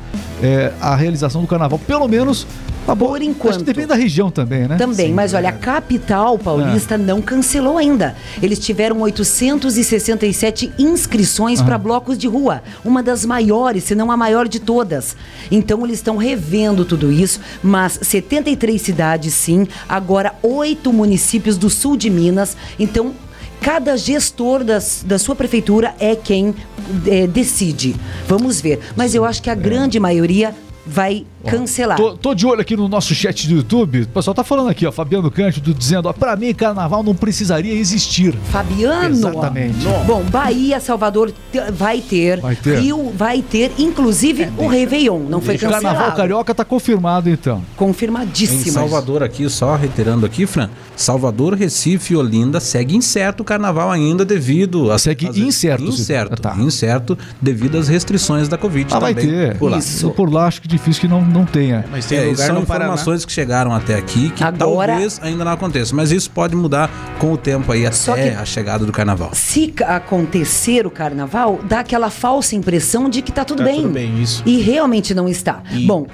é, 0.43 0.73
à 0.81 0.95
realização 0.95 1.41
do 1.41 1.47
carnaval, 1.47 1.79
pelo 1.79 2.09
menos 2.09 2.47
tá 2.87 2.95
Por 2.95 3.17
acho 3.17 3.21
que 3.21 3.27
enquanto. 3.27 3.63
depende 3.63 3.87
da 3.87 3.95
região 3.95 4.31
também, 4.31 4.69
né? 4.69 4.77
Também, 4.77 5.13
mas 5.13 5.33
olha, 5.33 5.49
a 5.49 5.53
capital 5.53 6.39
paulista 6.39 6.99
não 6.99 7.23
cancelou 7.23 7.79
ainda. 7.79 8.15
Eles 8.43 8.59
tiveram 8.59 9.01
867 9.01 10.73
inscrições 10.79 11.63
para 11.63 11.79
blocos 11.79 12.19
de 12.19 12.29
rua, 12.29 12.63
uma 12.85 13.03
das 13.03 13.25
maiores, 13.25 13.85
se 13.85 13.95
não 13.95 14.11
a 14.11 14.17
maior 14.17 14.47
de 14.47 14.61
todas. 14.61 15.17
Então 15.51 15.85
eles 15.85 15.99
estão 15.99 16.17
revendo 16.17 16.85
tudo 16.85 17.11
isso, 17.11 17.41
mas 17.63 17.99
73 18.03 18.81
cidades 18.81 19.33
sim, 19.33 19.67
agora 19.89 20.35
oito 20.43 20.93
municípios 20.93 21.57
do 21.57 21.71
sul 21.71 21.97
de 21.97 22.11
Minas. 22.11 22.57
Então 22.79 23.15
Cada 23.65 23.97
gestor 23.97 24.63
das, 24.63 25.03
da 25.07 25.19
sua 25.19 25.35
prefeitura 25.35 25.95
é 25.99 26.15
quem 26.15 26.55
é, 27.07 27.27
decide. 27.27 27.97
Vamos 28.29 28.61
ver. 28.61 28.79
Mas 28.95 29.15
eu 29.15 29.25
acho 29.25 29.43
que 29.43 29.49
a 29.49 29.55
grande 29.55 29.99
maioria 29.99 30.55
vai 30.87 31.25
cancelar. 31.51 31.97
Tô, 31.97 32.15
tô 32.17 32.35
de 32.35 32.47
olho 32.47 32.61
aqui 32.61 32.77
no 32.77 32.89
nosso 32.89 33.15
chat 33.15 33.47
do 33.49 33.57
YouTube. 33.57 34.03
O 34.03 34.09
pessoal 34.09 34.35
tá 34.35 34.45
falando 34.45 34.69
aqui, 34.71 34.87
ó, 34.87 34.93
Fabiano 34.93 35.31
Cândido 35.31 35.73
dizendo, 35.75 36.09
ó, 36.09 36.13
pra 36.13 36.37
mim 36.37 36.53
carnaval 36.55 37.03
não 37.03 37.15
precisaria 37.15 37.73
existir. 37.75 38.35
Fabiano. 38.51 39.11
Exatamente. 39.15 39.77
Bom, 40.07 40.23
Bahia, 40.25 40.81
Salvador 40.81 41.33
vai 41.73 42.01
ter. 42.01 42.41
Vai 42.41 42.57
ter. 42.57 42.79
Rio 42.81 43.13
vai 43.17 43.43
ter, 43.43 43.73
inclusive 43.79 44.49
o 44.59 44.67
Réveillon. 44.67 45.21
Não 45.29 45.41
foi 45.41 45.57
O 45.57 45.59
carnaval 45.59 45.93
cancelado. 45.93 46.17
carioca 46.17 46.55
tá 46.55 46.65
confirmado 46.65 47.29
então. 47.31 47.59
Em 47.59 47.77
Confirmadíssimo. 47.77 48.73
Salvador 48.73 49.23
aqui, 49.23 49.49
só 49.49 49.77
reiterando 49.77 50.25
aqui, 50.27 50.47
Fran, 50.47 50.69
Salvador, 50.97 51.55
Recife 51.55 52.13
e 52.15 52.17
Olinda 52.17 52.61
segue 52.61 52.97
incerto 52.97 53.43
o 53.43 53.45
carnaval 53.45 53.91
ainda 53.91 54.25
devido 54.25 54.91
a 54.93 54.99
Segue 54.99 55.27
incerto, 55.41 55.85
incerto, 55.85 56.41
tá. 56.41 56.57
incerto 56.59 57.19
devido 57.41 57.77
às 57.79 57.89
restrições 57.89 58.49
da 58.49 58.57
Covid 58.57 58.93
Ah, 58.95 58.99
vai 58.99 59.15
também 59.15 59.31
ter. 59.31 59.59
por 59.59 59.71
lá. 59.71 59.79
Isso. 59.79 60.11
Por 60.11 60.33
lá 60.33 60.47
acho 60.47 60.63
que 60.63 60.69
difícil 60.69 61.03
que 61.03 61.09
não, 61.09 61.21
não 61.35 61.45
tenha. 61.45 61.85
Mas 61.91 62.07
tem 62.07 62.19
É, 62.19 62.25
lugar 62.25 62.47
são 62.47 62.55
no 62.61 62.65
Paraná. 62.67 62.87
informações 62.93 63.25
que 63.27 63.33
chegaram 63.33 63.73
até 63.75 63.95
aqui 63.97 64.31
que 64.31 64.43
Agora- 64.43 64.93
talvez 64.93 65.21
ainda 65.23 65.45
não 65.45 65.53
aconteça, 65.53 65.95
mas 65.95 66.11
isso 66.13 66.31
pode 66.31 66.55
mudar 66.57 66.89
com 67.19 67.33
o 67.33 67.37
tempo 67.37 67.71
aí 67.73 67.87
Só 67.93 68.13
até 68.13 68.31
que- 68.31 68.37
a 68.37 68.45
chegada 68.45 68.87
do 68.87 68.93
carnaval. 68.93 69.31
Se 69.35 69.75
acontecer 69.87 70.87
o 70.87 70.91
carnaval, 70.91 71.61
dá 71.65 71.81
aquela 71.81 72.09
falsa 72.11 72.55
impressão 72.55 73.11
de 73.11 73.21
que 73.21 73.33
tá 73.33 73.45
tudo 73.45 73.59
Tá 73.59 73.65
bem. 73.65 73.83
tudo 73.83 73.93
bem, 73.93 74.23
isso. 74.23 74.43
E 74.47 74.61
realmente 74.61 75.13
não 75.15 75.29
está. 75.29 75.61
E- 75.73 75.85
Bom, 75.87 76.07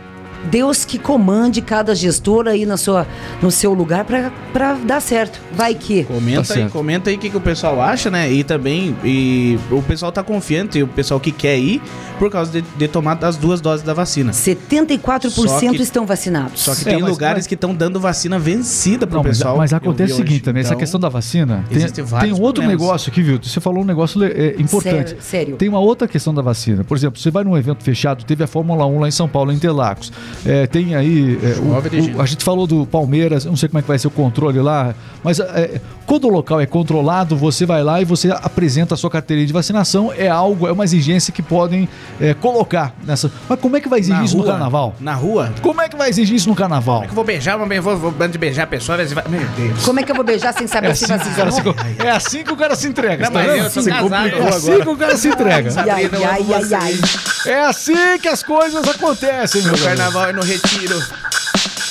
Deus 0.51 0.87
que 0.87 0.99
comande 0.99 1.61
cada 1.61 1.95
gestor 1.95 2.47
aí 2.49 2.65
na 2.65 2.79
sua, 2.79 3.07
no 3.43 3.51
seu 3.51 3.75
lugar 3.75 4.05
pra 4.07 4.33
pra 4.55 4.73
dar 4.73 4.99
certo. 5.01 5.39
Vai 5.53 5.75
que. 5.75 6.05
Comenta 6.05 6.43
Tá 6.43 6.55
aí, 6.55 6.61
certo. 6.61 6.73
comenta 6.73 7.11
aí 7.11 7.17
o 7.17 7.19
que, 7.19 7.29
que 7.29 7.37
o 7.37 7.41
pessoal 7.43 7.79
acha, 7.81 8.11
né? 8.11 8.33
E 8.33 8.43
também, 8.43 8.97
e 9.05 9.59
o 9.71 9.83
pessoal 9.83 10.11
tá 10.11 10.23
confiante, 10.23 10.79
e 10.79 10.83
o 10.83 10.89
pessoal 10.89 11.21
que 11.21 11.31
quer 11.31 11.59
ir, 11.59 11.83
por 12.21 12.31
causa 12.31 12.53
de, 12.53 12.61
de 12.77 12.87
tomar 12.87 13.19
as 13.25 13.37
duas 13.37 13.61
doses 13.61 13.85
da 13.85 13.95
vacina. 13.95 14.31
74% 14.33 15.31
Só 15.31 15.59
que- 15.59 15.83
estão 15.83 16.07
vacinados. 16.07 16.61
Só 16.61 16.75
que 16.75 16.83
É, 16.83 16.93
tem 16.93 17.01
mas- 17.01 17.11
lugares 17.11 17.37
mas- 17.39 17.47
que 17.47 17.55
estão 17.55 17.75
dando 17.75 17.99
vacina 17.99 18.39
vencida 18.39 19.07
Não, 19.07 19.23
mas, 19.23 19.39
pessoal. 19.39 19.57
mas 19.57 19.73
acontece 19.73 20.13
o 20.13 20.17
seguinte 20.17 20.33
hoje. 20.35 20.41
também, 20.43 20.61
essa 20.61 20.69
Então, 20.71 20.79
questão 20.79 21.01
da 21.01 21.09
vacina. 21.09 21.65
Tem, 21.71 21.79
tem 21.81 22.33
um 22.33 22.41
outro 22.43 22.63
problemas. 22.63 22.69
negócio 22.69 23.11
aqui, 23.11 23.23
viu? 23.23 23.41
Você 23.43 23.59
falou 23.61 23.83
um 23.83 23.87
negócio 23.87 24.23
é, 24.23 24.55
importante. 24.59 25.09
Sério, 25.11 25.23
sério. 25.23 25.57
Tem 25.57 25.69
uma 25.69 25.79
outra 25.81 26.07
questão 26.07 26.35
da 26.35 26.43
vacina. 26.43 26.85
Por 26.85 26.97
exemplo, 26.97 27.19
você 27.19 27.31
vai 27.31 27.43
num 27.43 27.57
evento 27.57 27.83
fechado, 27.83 28.23
teve 28.25 28.45
a 28.45 28.47
Fórmula 28.47 28.85
1 28.87 29.01
lá 29.01 29.09
em 29.09 29.13
São 29.13 29.27
Paulo, 29.29 29.51
em 29.51 29.57
Interlagos. 29.57 30.13
É, 30.45 30.67
tem 30.67 30.95
aí. 30.95 31.39
é, 31.43 31.59
o- 31.59 32.17
o- 32.19 32.21
a 32.23 32.27
gente 32.27 32.45
falou 32.45 32.67
do 32.67 32.87
Palmeiras, 32.87 33.45
não 33.47 33.57
sei 33.57 33.69
como 33.69 33.79
é 33.79 33.83
que 33.83 33.89
vai 33.89 33.99
ser 33.99 34.09
o 34.09 34.11
controle 34.11 34.61
lá, 34.61 34.95
mas 35.25 35.41
é, 35.41 35.81
quando 36.07 36.25
o 36.27 36.31
local 36.31 36.61
é 36.61 36.67
controlado, 36.67 37.35
você 37.37 37.65
vai 37.65 37.83
lá 37.83 38.01
e 38.01 38.05
você 38.05 38.31
apresenta 38.31 38.95
a 38.95 38.97
sua 38.97 39.11
carteirinha 39.11 39.47
de 39.47 39.53
vacinação. 39.53 40.13
É 40.17 40.29
algo, 40.29 40.67
é 40.67 40.73
uma 40.73 40.85
exigência 40.85 41.33
que 41.33 41.43
podem 41.43 41.89
é, 42.21 42.35
colocar 42.35 42.95
nessa. 43.05 43.31
Mas 43.49 43.61
como 43.61 43.77
é 43.77 43.81
que 43.81 43.89
vai 43.89 43.99
exigir 44.01 44.19
na 44.19 44.25
isso 44.25 44.37
rua, 44.37 44.47
no 44.47 44.51
carnaval? 44.53 44.97
Na 45.01 45.15
rua? 45.15 45.53
Como 45.63 45.81
é 45.81 45.89
que 45.89 45.97
vai 45.97 46.09
exigir 46.09 46.37
isso 46.37 46.49
no 46.49 46.55
carnaval? 46.55 46.97
Como 46.97 47.05
é 47.05 47.07
que 47.09 47.13
eu 47.13 47.17
vou 47.17 47.25
beijar, 47.25 47.59
mas 47.59 47.85
vou, 47.85 47.97
vou 47.97 48.29
de 48.29 48.39
beijar 48.39 48.63
a 48.65 48.67
pessoa, 48.67 48.97
vai- 48.97 49.07
vai- 49.07 49.25
meu 49.29 49.47
Deus. 49.57 49.85
Como 49.85 50.01
é 50.01 50.03
que 50.03 50.11
eu 50.13 50.17
vou 50.17 50.25
beijar 50.25 50.53
sem 50.55 50.67
saber 50.67 50.89
É 50.91 50.95
se 50.95 51.05
assim, 51.13 51.31
o 51.31 51.35
cara 51.35 51.51
vacinou? 51.51 51.75
se, 51.75 52.07
é 52.07 52.11
assim 52.11 52.45
que 52.45 52.53
o 52.53 52.57
cara 52.57 52.75
se 52.75 52.89
entrega. 52.89 53.25
Não, 53.25 53.33
tá 53.33 53.45
eu 53.45 53.71
sou 53.71 53.83
Se 53.83 53.91
casado 53.91 54.27
agora. 54.37 54.49
assim 54.57 54.81
que 54.81 54.89
o 54.89 54.97
cara 54.97 55.17
se 55.17 55.29
entrega. 55.29 55.71
Ai, 55.77 55.91
ai, 55.91 56.11
ai, 56.25 56.75
ai. 56.75 56.99
É 57.47 57.61
assim 57.63 58.19
que 58.21 58.29
as 58.29 58.43
coisas 58.43 58.87
acontecem, 58.89 59.63
meu 59.63 59.75
O 59.75 59.79
carnaval 59.81 60.29
é 60.29 60.33
no 60.33 60.43
retiro. 60.43 61.03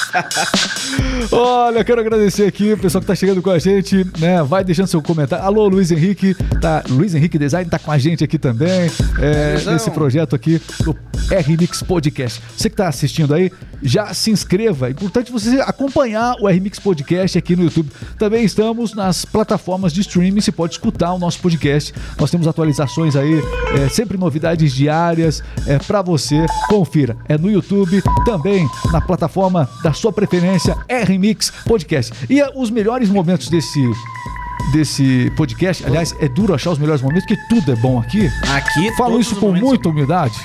Olha, 1.32 1.84
quero 1.84 2.02
agradecer 2.02 2.48
aqui 2.48 2.74
o 2.74 2.78
pessoal 2.78 3.02
que 3.02 3.08
tá 3.08 3.16
chegando 3.16 3.42
com 3.42 3.50
a 3.50 3.60
gente, 3.60 4.06
né? 4.20 4.42
Vai 4.44 4.64
deixando 4.64 4.88
seu 4.88 5.02
comentário. 5.02 5.46
Alô, 5.46 5.68
Luiz 5.68 5.92
Henrique, 5.92 6.36
tá? 6.60 6.84
Luiz 6.90 7.14
Henrique 7.14 7.38
Design 7.38 7.70
tá 7.70 7.80
com 7.80 7.92
a 7.92 7.98
gente 7.98 8.24
aqui 8.24 8.38
também, 8.38 8.92
é, 9.20 9.72
nesse 9.72 9.92
projeto 9.92 10.36
aqui 10.36 10.62
do 10.84 10.94
R-Mix 11.32 11.84
Podcast. 11.84 12.42
Você 12.56 12.70
que 12.70 12.76
tá 12.76 12.88
assistindo 12.88 13.34
aí, 13.34 13.52
já 13.82 14.14
se 14.14 14.32
inscreva. 14.32 14.88
É 14.88 14.92
importante 14.92 15.32
você 15.32 15.62
acompanhar 15.62 16.36
o 16.40 16.48
R-Mix 16.48 16.80
Podcast 16.80 17.38
aqui 17.38 17.56
no 17.56 17.64
YouTube. 17.64 17.90
Também 18.18 18.44
estamos 18.44 18.94
nas 18.94 19.26
plataformas 19.26 19.94
de 19.94 20.02
streaming, 20.02 20.42
você 20.42 20.52
pode 20.52 20.74
escutar 20.74 21.14
o 21.14 21.20
nosso 21.20 21.40
podcast. 21.40 21.94
Nós 22.20 22.32
temos 22.32 22.48
atualizações 22.48 23.16
aí, 23.16 23.42
é, 23.80 23.90
sempre 23.90 24.18
novidades 24.18 24.74
diárias 24.74 25.44
é, 25.68 25.78
para 25.78 26.02
você. 26.02 26.46
Confira. 26.68 27.16
É 27.28 27.38
no 27.38 27.50
YouTube, 27.50 28.02
também 28.26 28.68
na 28.92 29.02
plataforma 29.02 29.70
da 29.84 29.94
sua 29.94 30.12
preferência, 30.12 30.76
R-Mix 30.88 31.52
Podcast. 31.66 32.14
E 32.30 32.42
é, 32.42 32.50
os 32.56 32.70
melhores 32.70 33.10
momentos 33.10 33.50
desse 33.50 33.80
desse 34.72 35.32
podcast, 35.36 35.86
aliás, 35.86 36.16
é 36.20 36.28
duro 36.28 36.54
achar 36.54 36.72
os 36.72 36.80
melhores 36.80 37.02
momentos, 37.02 37.26
porque 37.26 37.42
tudo 37.50 37.72
é 37.72 37.76
bom 37.76 38.00
aqui. 38.00 38.30
Aqui, 38.54 38.92
Falo 38.96 39.20
isso 39.20 39.36
com 39.36 39.52
muita 39.52 39.90
humildade. 39.90 40.36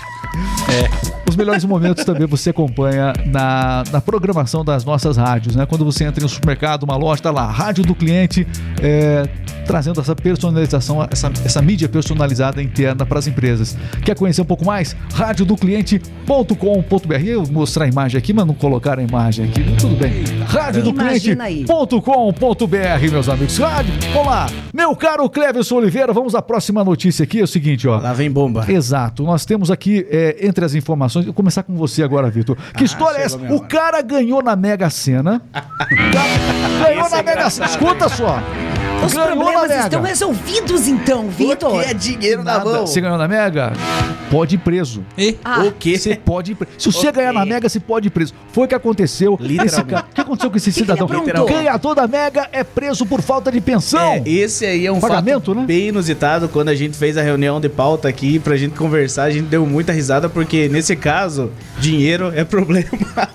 É. 0.68 1.14
Os 1.28 1.36
melhores 1.36 1.64
momentos 1.64 2.04
também 2.04 2.26
você 2.26 2.50
acompanha 2.50 3.12
na, 3.26 3.84
na 3.90 4.00
programação 4.00 4.64
das 4.64 4.84
nossas 4.84 5.16
rádios, 5.16 5.56
né? 5.56 5.66
Quando 5.66 5.84
você 5.84 6.04
entra 6.04 6.22
em 6.22 6.26
um 6.26 6.28
supermercado, 6.28 6.82
uma 6.82 6.96
loja, 6.96 7.22
tá 7.22 7.30
lá, 7.30 7.50
rádio 7.50 7.84
do 7.84 7.94
cliente, 7.94 8.46
é, 8.82 9.28
trazendo 9.66 10.00
essa 10.00 10.14
personalização, 10.14 11.06
essa, 11.10 11.32
essa 11.44 11.62
mídia 11.62 11.88
personalizada 11.88 12.62
interna 12.62 13.06
para 13.06 13.18
as 13.18 13.26
empresas. 13.26 13.76
Quer 14.04 14.16
conhecer 14.16 14.42
um 14.42 14.46
pouco 14.46 14.64
mais? 14.64 14.94
radiodocliente.com.br. 15.14 17.24
Eu 17.24 17.44
mostrar 17.50 17.86
a 17.86 17.88
imagem 17.88 18.18
aqui, 18.18 18.32
mas 18.32 18.46
não 18.46 18.54
colocar 18.54 18.98
a 18.98 19.02
imagem 19.02 19.46
aqui. 19.46 19.62
Tudo 19.78 19.96
bem. 19.96 20.24
Radiodocliente.com.br, 20.54 23.10
meus 23.10 23.28
amigos. 23.28 23.58
Rádio, 23.58 23.92
vamos 24.12 24.26
lá. 24.28 24.46
Meu 24.72 24.94
caro 24.96 25.28
Cleverson 25.28 25.76
Oliveira, 25.76 26.12
vamos 26.12 26.34
à 26.34 26.42
próxima 26.42 26.84
notícia 26.84 27.22
aqui. 27.24 27.40
É 27.40 27.44
o 27.44 27.46
seguinte, 27.46 27.86
ó. 27.88 27.98
Lá 27.98 28.12
vem 28.12 28.30
bomba. 28.30 28.64
Exato. 28.70 29.22
Nós 29.24 29.44
temos 29.44 29.70
aqui, 29.70 30.06
é, 30.10 30.46
entre 30.46 30.64
as 30.64 30.74
informações, 30.74 31.24
vou 31.24 31.34
começar 31.34 31.62
com 31.62 31.74
você 31.74 32.02
agora, 32.02 32.30
Vitor. 32.30 32.56
Que 32.76 32.82
Ah, 32.82 32.86
história 32.86 33.18
é 33.18 33.22
essa? 33.24 33.38
O 33.38 33.56
hora. 33.56 33.64
cara 33.66 34.02
ganhou 34.02 34.42
na 34.42 34.56
Mega 34.56 34.90
Sena. 34.90 35.42
Ganhou 36.84 37.02
Esse 37.02 37.12
na 37.12 37.18
é 37.18 37.22
Mega 37.22 37.50
Sena. 37.50 37.66
Escuta 37.66 38.08
só. 38.08 38.38
Os 39.06 39.12
ganhou 39.12 39.28
na 39.30 39.36
problemas 39.36 39.68
Mega. 39.68 39.82
estão 39.84 40.02
resolvidos 40.02 40.88
então, 40.88 41.28
Vitor. 41.28 41.70
Porque 41.72 41.90
é 41.90 41.94
dinheiro 41.94 42.42
na 42.42 42.58
Nada. 42.58 42.64
mão. 42.70 42.86
Você 42.86 43.00
ganhou 43.00 43.18
na 43.18 43.28
Mega? 43.28 43.72
Pode 44.30 44.54
ir 44.56 44.58
preso. 44.58 45.04
E 45.16 45.36
Ah, 45.44 45.62
O 45.64 45.72
quê? 45.72 45.96
Você 45.98 46.16
pode 46.16 46.52
ir 46.52 46.54
preso. 46.54 46.72
Se 46.78 46.90
você 46.92 47.12
ganhar 47.12 47.32
na 47.32 47.44
Mega, 47.46 47.68
você 47.68 47.78
pode 47.78 48.08
ir 48.08 48.10
preso. 48.10 48.32
Foi 48.52 48.64
o 48.64 48.68
que 48.68 48.74
aconteceu. 48.74 49.36
Literalmente. 49.40 49.66
Esse 49.74 49.84
cara- 49.84 50.06
O 50.10 50.14
que 50.14 50.20
aconteceu 50.20 50.50
com 50.50 50.56
esse 50.56 50.70
que 50.72 50.78
cidadão? 50.78 51.06
aprontou? 51.06 51.46
Ganhador 51.46 51.94
da 51.94 52.06
Mega 52.08 52.48
é 52.52 52.64
preso 52.64 53.06
por 53.06 53.20
falta 53.22 53.52
de 53.52 53.60
pensão. 53.60 54.00
É, 54.00 54.22
esse 54.26 54.64
aí 54.66 54.86
é 54.86 54.92
um 54.92 54.98
Pagamento, 55.00 55.52
fato 55.52 55.60
né? 55.60 55.64
bem 55.66 55.88
inusitado. 55.88 56.48
Quando 56.48 56.68
a 56.70 56.74
gente 56.74 56.96
fez 56.96 57.16
a 57.16 57.22
reunião 57.22 57.60
de 57.60 57.68
pauta 57.68 58.08
aqui 58.08 58.38
pra 58.38 58.56
gente 58.56 58.74
conversar, 58.74 59.24
a 59.24 59.30
gente 59.30 59.46
deu 59.46 59.64
muita 59.66 59.92
risada, 59.92 60.28
porque 60.28 60.68
nesse 60.68 60.96
caso, 60.96 61.50
dinheiro 61.78 62.32
é 62.34 62.42
problema 62.44 62.88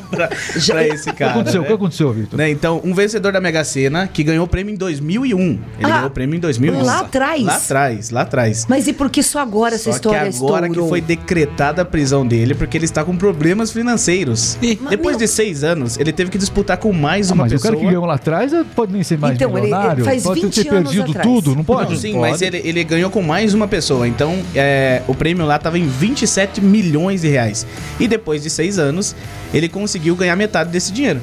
pra, 0.09 0.29
Já- 0.57 0.73
pra 0.73 0.87
esse 0.87 1.09
O 1.09 1.13
que 1.13 1.19
cara. 1.19 1.31
aconteceu? 1.31 1.59
O 1.61 1.63
né? 1.63 1.67
que 1.67 1.73
aconteceu, 1.73 2.11
Vitor? 2.11 2.37
Né, 2.37 2.49
Então, 2.49 2.81
um 2.83 2.93
vencedor 2.93 3.31
da 3.31 3.39
Mega 3.39 3.63
Sena 3.63 4.07
que 4.07 4.23
ganhou 4.23 4.45
o 4.45 4.47
prêmio 4.47 4.73
em 4.73 4.77
2001. 4.77 5.58
Ele 5.77 5.85
Ah, 5.91 5.95
ganhou 5.95 6.07
o 6.07 6.11
prêmio 6.11 6.35
em 6.35 6.39
2001. 6.39 6.81
lá 6.83 6.99
atrás? 7.01 7.43
Lá 7.43 7.55
atrás, 7.55 8.09
lá 8.09 8.21
atrás. 8.21 8.65
Mas 8.69 8.87
e 8.87 8.93
por 8.93 9.09
que 9.09 9.21
só 9.23 9.39
agora 9.39 9.75
essa 9.75 9.85
Só 9.85 9.95
história 9.97 10.19
que 10.31 10.35
agora 10.37 10.65
estourou? 10.67 10.83
que 10.85 10.89
foi 10.89 11.01
decretada 11.01 11.81
a 11.81 11.85
prisão 11.85 12.25
dele, 12.25 12.53
porque 12.55 12.77
ele 12.77 12.85
está 12.85 13.03
com 13.03 13.15
problemas 13.15 13.71
financeiros. 13.71 14.57
Ih. 14.61 14.79
Depois 14.89 15.17
meu- 15.17 15.25
de 15.25 15.27
seis 15.27 15.63
anos, 15.63 15.97
ele 15.97 16.11
teve 16.11 16.29
que 16.29 16.37
disputar 16.37 16.77
com 16.77 16.91
mais 16.93 17.31
Ah, 17.31 17.33
uma 17.33 17.43
mas 17.43 17.53
pessoa. 17.53 17.69
o 17.69 17.73
cara 17.73 17.79
que 17.83 17.87
ganhou 17.91 18.05
lá 18.05 18.15
atrás 18.15 18.53
eh, 18.53 18.63
pode 18.75 18.91
nem 18.93 19.03
ser 19.03 19.17
mais 19.17 19.35
Então, 19.35 19.49
ele- 19.51 19.57
ele 19.59 19.65
milionário. 19.67 20.05
faz 20.05 20.23
pode 20.23 20.41
20 20.41 20.63
ter 20.63 20.69
anos 20.73 20.91
perdido 20.91 21.11
atrás. 21.11 21.27
tudo, 21.27 21.55
não 21.55 21.63
pode? 21.63 21.91
Não, 21.93 21.99
sim, 21.99 22.13
Pode. 22.13 22.31
mas 22.31 22.41
ele, 22.41 22.61
ele 22.63 22.83
ganhou 22.83 23.09
com 23.09 23.21
mais 23.21 23.53
uma 23.53 23.67
pessoa. 23.67 24.07
Então, 24.07 24.37
é, 24.55 25.01
o 25.07 25.15
prêmio 25.15 25.45
lá 25.45 25.57
tava 25.57 25.77
em 25.79 25.87
27 25.87 26.61
milhões 26.61 27.21
de 27.21 27.27
reais. 27.27 27.65
E 27.99 28.07
depois 28.07 28.43
de 28.43 28.49
seis 28.49 28.77
anos, 28.79 29.15
ele 29.53 29.67
conseguiu 29.69 30.15
ganhar 30.15 30.35
metade 30.35 30.69
desse 30.69 30.91
dinheiro. 30.91 31.21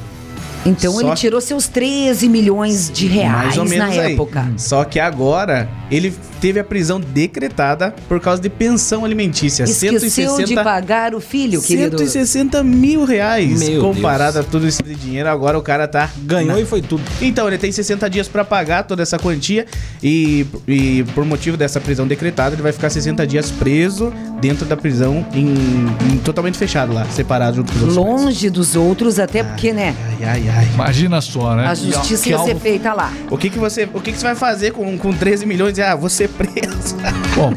Então 0.67 0.93
Só 0.93 1.01
ele 1.01 1.15
tirou 1.15 1.41
seus 1.41 1.69
13 1.69 2.29
milhões 2.29 2.91
de 2.91 3.07
reais 3.07 3.57
mais 3.57 3.59
ou 3.59 3.65
menos 3.65 3.95
na 3.97 4.03
aí. 4.03 4.13
época. 4.15 4.53
Só 4.57 4.85
que 4.85 4.99
agora, 4.99 5.69
ele 5.91 6.13
teve 6.41 6.59
a 6.61 6.65
prisão 6.65 7.01
decretada 7.01 7.95
por 8.09 8.21
causa 8.21 8.41
de 8.43 8.49
pensão 8.49 9.05
alimentícia. 9.05 9.65
Esqueceu 9.65 10.01
160 10.01 10.45
de 10.45 10.55
pagar 10.55 11.15
o 11.15 11.21
filho, 11.21 11.61
querido. 11.63 11.99
160 11.99 12.63
mil 12.63 13.05
reais. 13.05 13.61
Meu 13.61 13.81
comparado 13.81 14.39
a 14.39 14.43
tudo 14.43 14.67
isso 14.67 14.83
de 14.83 14.95
dinheiro, 14.95 15.29
agora 15.29 15.59
o 15.59 15.63
cara 15.63 15.87
tá. 15.89 16.11
Ganhou 16.19 16.57
na- 16.57 16.61
e 16.61 16.67
foi 16.67 16.83
tudo. 16.83 17.03
Então, 17.21 17.47
ele 17.49 17.59
tem 17.59 17.71
60 17.73 18.09
dias 18.11 18.29
pra 18.29 18.45
pagar 18.45 18.83
toda 18.85 19.03
essa 19.03 19.19
quantia 19.19 19.67
e, 20.03 20.47
e 20.67 21.05
por 21.15 21.25
motivo 21.25 21.57
dessa 21.57 21.81
prisão 21.81 22.07
decretada, 22.07 22.55
ele 22.55 22.63
vai 22.63 22.73
ficar 22.73 22.91
60 22.91 23.27
dias 23.27 23.51
preso 23.51 24.13
dentro 24.41 24.67
da 24.67 24.77
prisão 24.77 25.27
em, 25.33 25.47
em- 26.13 26.19
totalmente 26.19 26.59
fechado 26.59 26.93
lá, 26.93 27.05
separado 27.07 27.57
junto 27.57 27.73
com 27.73 27.79
os 27.87 27.97
outros. 27.97 28.23
Longe 28.25 28.51
dos 28.51 28.77
outros, 28.77 29.19
até 29.19 29.43
porque, 29.43 29.73
né? 29.73 29.95
Ai, 30.21 30.29
ai, 30.29 30.45
ai. 30.49 30.69
Imagina 30.75 31.21
só, 31.21 31.55
né? 31.55 31.67
A 31.67 31.75
justiça 31.75 32.29
ia 32.29 32.39
ser 32.39 32.57
feita 32.57 32.93
lá. 32.93 33.13
O 33.31 33.39
que 33.39 33.49
que 33.51 33.59
você, 33.59 33.89
o 33.95 34.01
que 34.01 34.13
que 34.13 34.19
você 34.19 34.25
vai 34.27 34.35
fazer 34.35 34.73
com, 34.73 34.97
com 34.99 35.13
13 35.13 35.47
milhões 35.47 35.76
de, 35.77 35.83
ah, 35.83 35.95
você 35.95 36.27
preso? 36.27 36.97
Bom, 37.37 37.53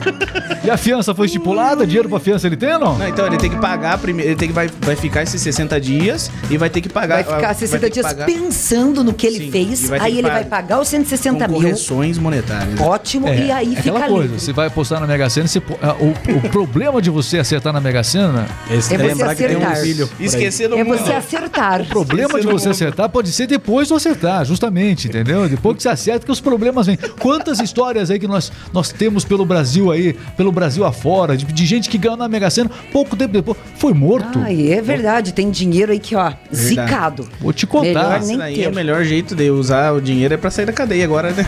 e 0.63 0.69
a 0.69 0.75
fiança 0.77 1.15
foi 1.15 1.25
estipulada? 1.27 1.85
Dinheiro 1.87 2.09
pra 2.09 2.19
fiança 2.19 2.45
ele 2.47 2.57
tem 2.57 2.73
ou 2.73 2.79
não? 2.79 2.97
Não, 2.97 3.07
então 3.07 3.25
ele 3.25 3.37
tem 3.37 3.49
que 3.49 3.55
pagar 3.57 3.97
primeiro, 3.97 4.31
ele 4.31 4.35
tem 4.37 4.49
que 4.49 4.53
vai, 4.53 4.69
vai 4.81 4.95
ficar 4.95 5.23
esses 5.23 5.41
60 5.41 5.79
dias 5.79 6.29
e 6.49 6.57
vai 6.57 6.69
ter 6.69 6.81
que 6.81 6.89
pagar 6.89 7.23
Vai 7.23 7.35
ficar 7.35 7.49
ah, 7.49 7.53
60 7.53 7.79
ter 7.79 7.87
que 7.87 7.93
dias 7.93 8.05
pagar 8.05 8.25
pensando 8.25 9.03
no 9.03 9.13
que 9.13 9.25
ele 9.25 9.45
Sim, 9.45 9.51
fez, 9.51 9.89
vai 9.89 9.99
aí 9.99 10.17
ele 10.19 10.29
vai 10.29 10.43
pagar 10.43 10.81
os 10.81 10.87
160 10.89 11.45
com 11.45 11.51
mil. 11.53 11.61
correções 11.61 12.17
monetárias. 12.17 12.79
Ótimo, 12.79 13.27
e 13.29 13.51
aí 13.51 13.73
é 13.75 13.79
aquela 13.79 13.99
fica 13.99 14.11
coisa, 14.11 14.23
livre. 14.23 14.39
você 14.41 14.51
vai 14.53 14.67
apostar 14.67 14.99
na 14.99 15.07
Mega 15.07 15.29
Sena, 15.29 15.47
você 15.47 15.61
ah, 15.81 15.95
o, 15.99 16.09
o 16.37 16.49
problema 16.49 17.01
de 17.01 17.09
você 17.09 17.39
acertar 17.39 17.71
na 17.71 17.79
Mega 17.79 18.03
Sena, 18.03 18.47
Esse 18.69 18.93
É 18.93 18.97
você 18.97 19.07
lembrar 19.07 19.35
que 19.35 19.47
tem 19.47 19.55
um 19.55 19.65
acertar. 19.65 20.09
aí. 20.19 20.25
Esquecer 20.25 20.67
do 20.67 20.75
É 20.75 20.83
mundo. 20.83 20.97
você 20.97 21.13
acertar. 21.13 21.81
o 21.81 21.85
problema 21.85 22.33
de 22.33 22.39
Esquecer 22.39 22.47
do 22.51 22.59
você 22.59 22.65
mundo. 22.67 22.75
acertar 22.75 23.09
pode 23.09 23.31
ser 23.31 23.47
depois 23.47 23.87
do 23.87 23.95
acertar, 23.95 24.43
justamente, 24.45 25.07
entendeu? 25.07 25.47
Depois 25.47 25.77
que 25.77 25.83
você 25.83 25.89
acerta 25.89 26.25
que 26.25 26.31
os 26.31 26.41
problemas 26.41 26.87
vêm. 26.87 26.97
Quantas 27.19 27.59
histórias 27.61 28.11
aí 28.11 28.19
que 28.19 28.27
nós, 28.27 28.51
nós 28.73 28.91
temos 28.91 29.23
pelo 29.23 29.45
Brasil 29.45 29.68
aí, 29.91 30.15
pelo 30.35 30.51
Brasil 30.51 30.85
afora, 30.85 31.35
de, 31.37 31.45
de 31.45 31.65
gente 31.65 31.89
que 31.89 31.97
ganhou 31.97 32.17
na 32.17 32.27
Mega 32.27 32.49
Sena, 32.49 32.69
pouco 32.91 33.15
tempo 33.15 33.33
depois 33.33 33.57
foi 33.75 33.93
morto. 33.93 34.39
Ai, 34.39 34.71
é 34.71 34.81
verdade, 34.81 35.33
tem 35.33 35.49
dinheiro 35.49 35.91
aí 35.91 35.99
que, 35.99 36.15
ó, 36.15 36.31
zicado. 36.53 37.27
Vou 37.39 37.53
te 37.53 37.65
contar. 37.67 38.19
Melhor 38.19 38.21
nem 38.21 38.55
ter. 38.55 38.63
é 38.63 38.69
o 38.69 38.75
melhor 38.75 39.03
jeito 39.03 39.35
de 39.35 39.49
usar 39.49 39.93
o 39.93 40.01
dinheiro 40.01 40.33
é 40.33 40.37
pra 40.37 40.49
sair 40.49 40.65
da 40.65 40.73
cadeia 40.73 41.03
agora, 41.03 41.31
né? 41.31 41.45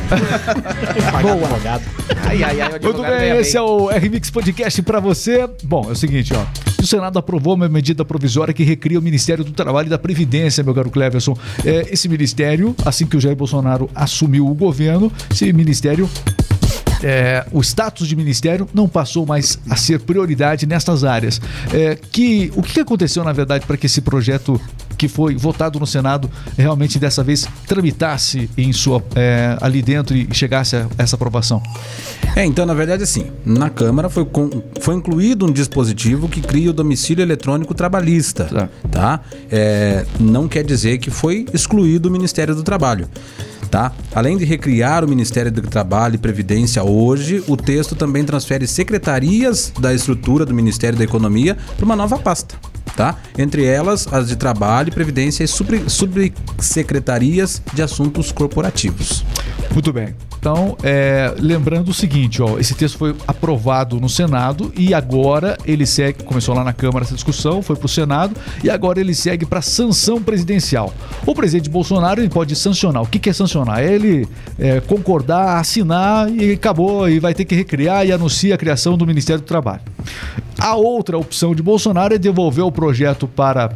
Boa. 1.22 1.80
Ai, 2.28 2.44
ai, 2.44 2.62
ai, 2.62 2.68
o 2.68 2.72
Muito 2.72 2.88
advogado 2.88 3.20
bem, 3.20 3.38
esse 3.38 3.58
é 3.58 3.62
o 3.62 3.90
R-Mix 3.90 4.30
Podcast 4.30 4.82
pra 4.82 5.00
você. 5.00 5.50
Bom, 5.64 5.86
é 5.90 5.92
o 5.92 5.96
seguinte, 5.96 6.34
ó. 6.34 6.72
O 6.82 6.88
Senado 6.88 7.20
aprovou 7.20 7.54
uma 7.54 7.70
medida 7.70 8.04
provisória 8.04 8.54
que 8.54 8.64
recria 8.64 8.98
o 8.98 9.02
Ministério 9.02 9.44
do 9.44 9.52
Trabalho 9.52 9.86
e 9.86 9.90
da 9.90 10.00
Previdência, 10.00 10.64
meu 10.64 10.74
caro 10.74 10.90
Cleverson. 10.90 11.38
É, 11.64 11.86
esse 11.92 12.10
ministério, 12.10 12.76
assim 12.84 13.06
que 13.06 13.16
o 13.16 13.22
Jair 13.22 13.36
Bolsonaro 13.36 13.88
assumiu 13.94 14.48
o 14.48 14.54
governo, 14.56 15.12
esse 15.30 15.54
ministério 15.54 16.10
é, 17.04 17.46
o 17.52 17.62
status 17.62 18.08
de 18.08 18.16
ministério 18.16 18.68
não 18.74 18.88
passou 18.88 19.26
mais 19.26 19.58
a 19.70 19.76
ser 19.76 20.00
prioridade 20.02 20.66
nestas 20.66 21.04
áreas. 21.04 21.42
É, 21.74 21.96
que, 22.12 22.52
o 22.56 22.62
que 22.62 22.80
aconteceu, 22.80 23.24
na 23.24 23.34
verdade, 23.34 23.66
para 23.66 23.78
que 23.78 23.86
esse 23.86 24.02
projeto 24.02 24.60
que 24.98 25.08
foi 25.08 25.36
votado 25.36 25.80
no 25.80 25.88
Senado 25.88 26.30
realmente 26.58 27.00
dessa 27.00 27.24
vez 27.24 27.48
tramitasse 27.66 28.50
em 28.58 28.72
sua, 28.72 29.04
é, 29.16 29.58
ali 29.60 29.82
dentro 29.82 30.16
e 30.16 30.28
chegasse 30.32 30.76
a 30.76 30.88
essa 30.98 31.16
aprovação? 31.16 31.62
É, 32.36 32.46
então, 32.46 32.66
na 32.66 32.74
verdade, 32.74 33.02
assim, 33.04 33.26
na 33.44 33.70
Câmara 33.70 34.10
foi, 34.10 34.26
com- 34.26 34.62
foi 34.80 34.96
incluído 34.96 35.46
um 35.46 35.52
dispositivo 35.52 36.30
que 36.30 36.40
cria 36.42 36.70
o 36.70 36.74
domicílio 36.74 37.22
eletrônico 37.24 37.74
trabalhista, 37.74 38.46
Tá. 38.46 38.70
tá? 38.92 39.20
É, 39.52 40.06
não 40.20 40.48
quer 40.48 40.64
dizer 40.64 41.00
que 41.00 41.10
foi 41.10 41.46
excluído 41.54 42.08
o 42.10 42.12
Ministério 42.12 42.54
do 42.56 42.64
Trabalho. 42.64 43.08
Tá? 43.72 43.92
Além 44.14 44.38
de 44.38 44.44
recriar 44.44 45.06
o 45.06 45.08
Ministério 45.08 45.50
do 45.50 45.62
Trabalho 45.62 46.16
e 46.16 46.18
Previdência 46.18 46.84
hoje, 46.84 47.42
o 47.48 47.56
texto 47.56 47.96
também 47.96 48.26
transfere 48.26 48.68
secretarias 48.68 49.72
da 49.80 49.94
estrutura 49.94 50.46
do 50.46 50.54
Ministério 50.54 50.98
da 50.98 51.06
Economia 51.06 51.58
para 51.78 51.86
uma 51.86 51.96
nova 51.96 52.20
pasta. 52.20 52.56
Tá? 52.98 53.16
Entre 53.38 53.64
elas, 53.64 54.06
as 54.12 54.28
de 54.28 54.36
Trabalho, 54.36 54.92
Previdência 54.92 55.46
e 55.46 55.48
subsecretarias 55.48 57.62
de 57.74 57.82
Assuntos 57.82 58.34
Corporativos. 58.34 59.24
Muito 59.74 59.94
bem. 59.94 60.14
Então, 60.38 60.76
é, 60.84 61.34
lembrando 61.38 61.90
o 61.90 61.94
seguinte, 61.94 62.42
ó, 62.42 62.58
esse 62.58 62.74
texto 62.74 62.98
foi 62.98 63.16
aprovado 63.28 64.00
no 64.00 64.10
Senado 64.10 64.74
e 64.76 64.94
agora 64.94 65.56
ele 65.66 65.86
segue, 65.86 66.24
começou 66.24 66.56
lá 66.56 66.64
na 66.64 66.74
Câmara 66.74 67.06
essa 67.06 67.14
discussão, 67.14 67.62
foi 67.62 67.76
para 67.76 67.86
o 67.86 67.90
Senado 67.90 68.36
e 68.64 68.70
agora 68.70 69.00
ele 69.00 69.14
segue 69.14 69.46
para 69.46 69.62
sanção 69.62 70.22
presidencial. 70.22 70.92
O 71.26 71.36
presidente 71.36 71.70
Bolsonaro 71.70 72.20
ele 72.20 72.30
pode 72.30 72.56
sancionar. 72.56 73.04
O 73.04 73.06
que, 73.06 73.20
que 73.20 73.30
é 73.30 73.34
sancionar? 73.34 73.84
É 73.84 73.94
ele 73.94 74.28
é, 74.58 74.82
concordar, 74.82 75.60
assinar 75.60 76.30
e 76.30 76.54
acabou 76.54 77.08
e 77.08 77.20
vai 77.20 77.34
ter 77.34 77.46
que 77.46 77.56
recriar 77.56 78.06
e 78.06 78.12
anuncia 78.12 78.56
a 78.56 78.58
criação 78.58 78.98
do 78.98 79.06
Ministério 79.06 79.42
do 79.42 79.48
Trabalho. 79.48 79.82
A 80.60 80.76
outra 80.76 81.18
opção 81.18 81.56
de 81.56 81.62
Bolsonaro 81.62 82.16
é 82.16 82.18
devolver 82.18 82.66
o 82.66 82.72
projeto 82.72 83.28
para 83.28 83.72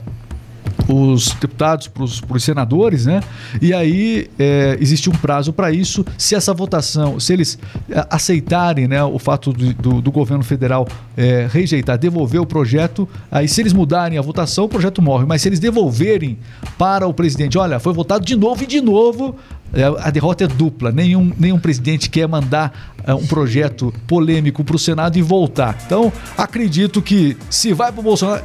os 0.88 1.30
deputados, 1.34 1.88
para 1.88 2.04
os 2.04 2.44
senadores, 2.44 3.06
né? 3.06 3.22
E 3.62 3.74
aí 3.74 4.30
é, 4.38 4.78
existe 4.80 5.10
um 5.10 5.14
prazo 5.14 5.52
para 5.54 5.72
isso. 5.72 6.06
Se 6.18 6.36
essa 6.36 6.54
votação, 6.54 7.20
se 7.20 7.34
eles 7.34 7.58
é, 7.90 8.06
aceitarem, 8.10 8.88
né, 8.88 9.04
o 9.04 9.18
fato 9.20 9.52
do, 9.54 9.74
do- 9.74 10.02
do 10.02 10.12
governo 10.12 10.44
federal 10.44 10.88
é, 11.18 11.48
rejeitar, 11.52 11.98
devolver 11.98 12.42
o 12.42 12.46
projeto, 12.46 13.08
aí 13.32 13.48
se 13.48 13.62
eles 13.62 13.74
mudarem 13.74 14.18
a 14.18 14.22
votação, 14.22 14.66
o 14.66 14.70
projeto 14.70 15.02
morre. 15.02 15.26
Mas 15.26 15.42
se 15.42 15.50
eles 15.50 15.60
devolverem 15.60 16.38
para 16.78 17.08
o 17.08 17.14
presidente, 17.14 17.58
olha, 17.58 17.80
foi 17.80 17.94
votado 17.94 18.26
de 18.26 18.36
novo 18.36 18.64
e 18.64 18.68
de 18.68 18.82
novo. 18.82 19.36
é, 19.74 19.84
A 19.84 20.10
derrota 20.12 20.44
é 20.44 20.48
dupla. 20.48 20.92
Nenhum, 20.92 21.32
nenhum 21.38 21.58
presidente 21.60 22.10
quer 22.10 22.28
mandar 22.28 22.94
é, 23.06 23.14
um 23.14 23.26
projeto 23.26 23.94
polêmico 24.06 24.64
para 24.64 24.76
o 24.76 24.80
Senado 24.80 25.18
e 25.18 25.22
voltar. 25.22 25.78
Então, 25.86 26.12
acredito 26.38 27.02
que 27.02 27.36
se 27.50 27.74
vai 27.74 27.92
para 27.92 28.02
o 28.02 28.04
Bolsonaro, 28.04 28.44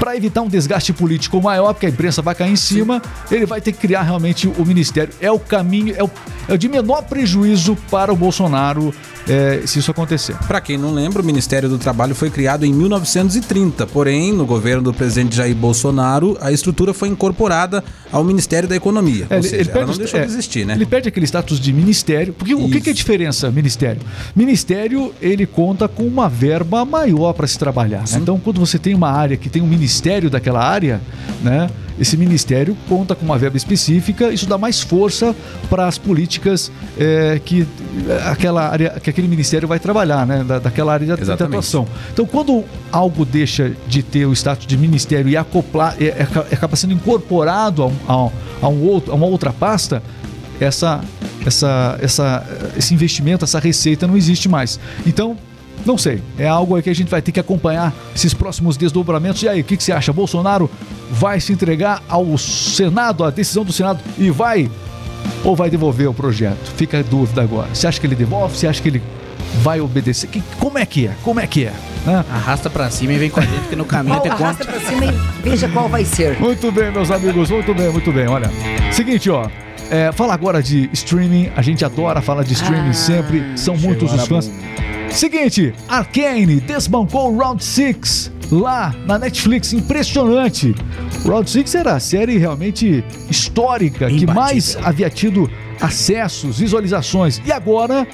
para 0.00 0.16
evitar 0.16 0.40
um 0.40 0.48
desgaste 0.48 0.94
político 0.94 1.40
maior, 1.42 1.74
porque 1.74 1.84
a 1.84 1.90
imprensa 1.90 2.22
vai 2.22 2.34
cair 2.34 2.50
em 2.50 2.56
cima, 2.56 3.02
ele 3.30 3.44
vai 3.44 3.60
ter 3.60 3.72
que 3.72 3.78
criar 3.78 4.00
realmente 4.00 4.48
o 4.48 4.64
ministério. 4.64 5.12
É 5.20 5.30
o 5.30 5.38
caminho, 5.38 5.94
é 5.94 6.02
o, 6.02 6.10
de 6.56 6.68
menor 6.68 7.02
prejuízo 7.02 7.76
para 7.90 8.12
o 8.12 8.16
Bolsonaro 8.16 8.92
é, 9.28 9.62
se 9.66 9.78
isso 9.78 9.90
acontecer. 9.90 10.34
Para 10.46 10.60
quem 10.60 10.76
não 10.76 10.92
lembra, 10.92 11.22
o 11.22 11.24
Ministério 11.24 11.68
do 11.68 11.78
Trabalho 11.78 12.14
foi 12.14 12.30
criado 12.30 12.64
em 12.64 12.72
1930, 12.72 13.86
porém, 13.86 14.32
no 14.32 14.44
governo 14.44 14.82
do 14.82 14.94
presidente 14.94 15.36
Jair 15.36 15.54
Bolsonaro, 15.54 16.36
a 16.40 16.50
estrutura 16.50 16.92
foi 16.92 17.08
incorporada 17.08 17.84
ao 18.10 18.24
Ministério 18.24 18.68
da 18.68 18.76
Economia. 18.76 19.26
É, 19.30 19.36
ou 19.36 19.42
seja, 19.42 19.70
ela 19.70 19.86
não 19.86 19.96
deixou 19.96 20.18
é, 20.18 20.24
de 20.24 20.32
existir, 20.32 20.66
né? 20.66 20.74
Ele 20.74 20.86
perde 20.86 21.08
aquele 21.08 21.26
status 21.26 21.60
de 21.60 21.72
ministério. 21.72 22.32
Porque 22.32 22.54
o 22.54 22.58
que, 22.68 22.70
Isso. 22.70 22.80
que 22.80 22.90
é 22.90 22.92
a 22.92 22.94
diferença, 22.94 23.50
ministério? 23.50 24.02
Ministério, 24.34 25.14
ele 25.20 25.46
conta 25.46 25.86
com 25.86 26.02
uma 26.04 26.28
verba 26.28 26.84
maior 26.84 27.32
para 27.32 27.46
se 27.46 27.58
trabalhar. 27.58 28.00
né? 28.00 28.18
Então, 28.20 28.38
quando 28.38 28.58
você 28.58 28.78
tem 28.78 28.94
uma 28.94 29.10
área 29.10 29.36
que 29.36 29.48
tem 29.48 29.62
um 29.62 29.66
ministério 29.66 30.28
daquela 30.30 30.64
área, 30.64 31.00
né? 31.42 31.70
Esse 32.00 32.16
ministério 32.16 32.74
conta 32.88 33.14
com 33.14 33.24
uma 33.26 33.36
verba 33.36 33.56
específica, 33.58 34.32
isso 34.32 34.46
dá 34.46 34.56
mais 34.56 34.80
força 34.80 35.36
para 35.68 35.86
as 35.86 35.98
políticas 35.98 36.72
é, 36.98 37.38
que, 37.44 37.66
aquela 38.26 38.66
área, 38.68 38.98
que 39.02 39.10
aquele 39.10 39.28
ministério 39.28 39.68
vai 39.68 39.78
trabalhar, 39.78 40.26
né? 40.26 40.42
Da, 40.42 40.58
daquela 40.58 40.94
área 40.94 41.06
de, 41.06 41.12
Exatamente. 41.20 41.42
atuação. 41.56 41.86
Então, 42.12 42.24
quando 42.24 42.64
algo 42.90 43.24
deixa 43.26 43.72
de 43.86 44.02
ter 44.02 44.24
o 44.24 44.32
status 44.32 44.66
de 44.66 44.76
ministério 44.78 45.28
e 45.28 45.36
acoplar, 45.36 45.94
é, 46.00 46.06
é, 46.06 46.26
acaba 46.54 46.74
sendo 46.74 46.94
incorporado 46.94 47.82
a, 47.82 47.86
um, 47.86 47.96
a, 48.08 48.16
um- 48.24 48.30
a 48.62 48.68
um 48.68 48.82
outro, 48.86 49.12
a 49.12 49.14
uma 49.14 49.26
outra 49.26 49.52
pasta, 49.52 50.02
essa, 50.58 51.00
essa, 51.46 51.98
essa, 52.00 52.46
esse 52.76 52.94
investimento, 52.94 53.44
essa 53.44 53.58
receita 53.58 54.06
não 54.06 54.16
existe 54.16 54.48
mais. 54.48 54.80
Então, 55.06 55.36
não 55.86 55.96
sei. 55.98 56.22
É 56.38 56.46
algo 56.48 56.76
aí 56.76 56.82
que 56.82 56.90
a 56.90 56.94
gente 56.94 57.08
vai 57.10 57.20
ter 57.22 57.32
que 57.32 57.40
acompanhar 57.40 57.92
esses 58.14 58.32
próximos 58.34 58.76
desdobramentos. 58.76 59.42
E 59.42 59.48
aí, 59.48 59.60
o 59.60 59.64
que, 59.64 59.76
que 59.76 59.82
você 59.82 59.92
acha? 59.92 60.12
Bolsonaro 60.12 60.70
vai 61.10 61.40
se 61.40 61.52
entregar 61.52 62.02
ao 62.08 62.36
Senado, 62.38 63.24
à 63.24 63.30
decisão 63.30 63.64
do 63.64 63.72
Senado, 63.72 64.00
e 64.18 64.30
vai 64.30 64.70
ou 65.44 65.54
vai 65.56 65.70
devolver 65.70 66.08
o 66.08 66.14
projeto? 66.14 66.72
Fica 66.76 66.98
a 66.98 67.02
dúvida 67.02 67.42
agora. 67.42 67.68
Você 67.72 67.86
acha 67.86 68.00
que 68.00 68.06
ele 68.06 68.14
devolve? 68.16 68.56
Você 68.56 68.66
acha 68.66 68.80
que 68.82 68.88
ele 68.88 69.02
vai 69.62 69.80
obedecer? 69.80 70.28
Que- 70.28 70.42
como 70.58 70.78
é 70.78 70.86
que 70.86 71.06
é? 71.06 71.14
Como 71.22 71.40
é 71.40 71.46
que 71.46 71.64
é? 71.64 71.72
Né? 72.06 72.24
Arrasta 72.30 72.70
pra 72.70 72.88
cima 72.90 73.12
e 73.12 73.18
vem 73.18 73.28
com 73.30 73.40
a 73.40 73.42
gente, 73.42 73.68
que 73.68 73.76
no 73.76 73.84
caminho 73.84 74.14
Qual, 74.16 74.22
tem 74.22 74.32
arrasta 74.32 74.64
conta. 74.64 74.78
pra 74.80 74.88
cima 74.90 75.04
e 75.06 75.42
veja 75.42 75.68
qual 75.68 75.88
vai 75.88 76.04
ser. 76.04 76.38
Muito 76.38 76.70
bem, 76.72 76.90
meus 76.90 77.10
amigos, 77.10 77.50
muito 77.50 77.74
bem, 77.74 77.90
muito 77.90 78.12
bem. 78.12 78.26
Olha, 78.28 78.50
seguinte, 78.92 79.28
ó. 79.28 79.46
É, 79.90 80.12
fala 80.12 80.32
agora 80.32 80.62
de 80.62 80.88
streaming, 80.92 81.50
a 81.56 81.62
gente 81.62 81.84
adora 81.84 82.22
falar 82.22 82.44
de 82.44 82.52
streaming 82.52 82.90
Ah, 82.90 82.94
sempre, 82.94 83.44
são 83.56 83.76
muitos 83.76 84.12
os 84.14 84.26
fãs. 84.26 84.46
boa. 84.46 84.89
Seguinte, 85.10 85.74
Arcane 85.88 86.60
desbancou 86.60 87.32
o 87.32 87.38
Round 87.38 87.62
6 87.62 88.32
lá 88.50 88.94
na 89.06 89.18
Netflix, 89.18 89.72
impressionante. 89.72 90.74
Round 91.24 91.48
6 91.48 91.74
era 91.74 91.94
a 91.94 92.00
série 92.00 92.38
realmente 92.38 93.04
histórica 93.28 94.08
que 94.08 94.26
mais 94.26 94.76
havia 94.82 95.10
tido 95.10 95.50
acessos, 95.80 96.58
visualizações. 96.58 97.40
E 97.44 97.52
agora, 97.52 98.06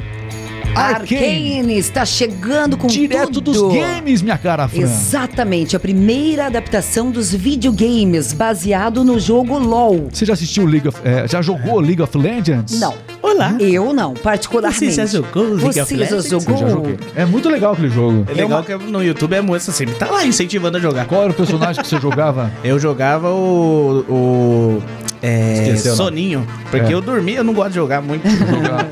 Arcane, 0.77 1.27
Arcane 1.57 1.79
está 1.79 2.05
chegando 2.05 2.77
com 2.77 2.87
direto 2.87 3.41
tudo. 3.41 3.53
dos 3.53 3.73
games, 3.75 4.23
minha 4.23 4.37
cara 4.39 4.69
Fran. 4.69 4.83
Exatamente, 4.83 5.75
a 5.77 5.81
primeira 5.81 6.47
adaptação 6.47 7.11
dos 7.11 7.33
videogames 7.33 8.33
baseado 8.33 9.03
no 9.05 9.19
jogo 9.19 9.59
LoL. 9.59 10.09
Você 10.13 10.25
já 10.25 10.35
assistiu 10.35 10.67
League 10.67 10.87
of, 10.89 10.99
é, 11.05 11.27
já 11.27 11.41
jogou 11.43 11.81
League 11.81 12.03
of 12.03 12.17
Legends? 12.17 12.79
Não, 12.79 12.95
Olá. 13.23 13.55
eu 13.59 13.93
não, 13.93 14.15
particularmente. 14.15 14.87
Você 14.87 14.91
já 14.93 15.07
jogou 15.07 15.43
League 15.55 15.65
of 15.69 15.73
Você 15.75 15.97
já 15.97 16.01
Legends? 16.03 16.29
jogou? 16.29 16.55
Eu 16.55 16.61
já 16.61 16.69
joguei. 16.69 16.97
É 17.15 17.25
muito 17.25 17.49
legal 17.49 17.73
aquele 17.73 17.91
jogo. 17.91 18.27
É 18.31 18.35
legal 18.35 18.63
que 18.63 18.75
no 18.77 19.03
YouTube 19.03 19.35
é 19.35 19.41
moça 19.41 19.73
sempre 19.73 19.95
tá 19.95 20.07
lá 20.11 20.25
incentivando 20.25 20.77
a 20.77 20.81
jogar. 20.81 21.07
Qual 21.07 21.23
era 21.23 21.31
o 21.31 21.35
personagem 21.35 21.83
que 21.83 21.89
você 21.89 22.01
jogava? 22.01 22.51
Eu 22.63 22.79
jogava 22.79 23.31
o. 23.31 24.05
o 24.09 24.83
é, 25.23 25.63
Esqueceu. 25.63 25.97
Soninho. 25.97 26.47
Porque 26.71 26.93
É. 26.93 26.95
eu 26.95 27.01
dormia, 27.01 27.39
eu 27.39 27.45
não 27.45 27.55
gosto 27.55 27.71
de 27.71 27.75
jogar 27.77 28.03
muito. 28.03 28.27
Jogava- 28.29 28.89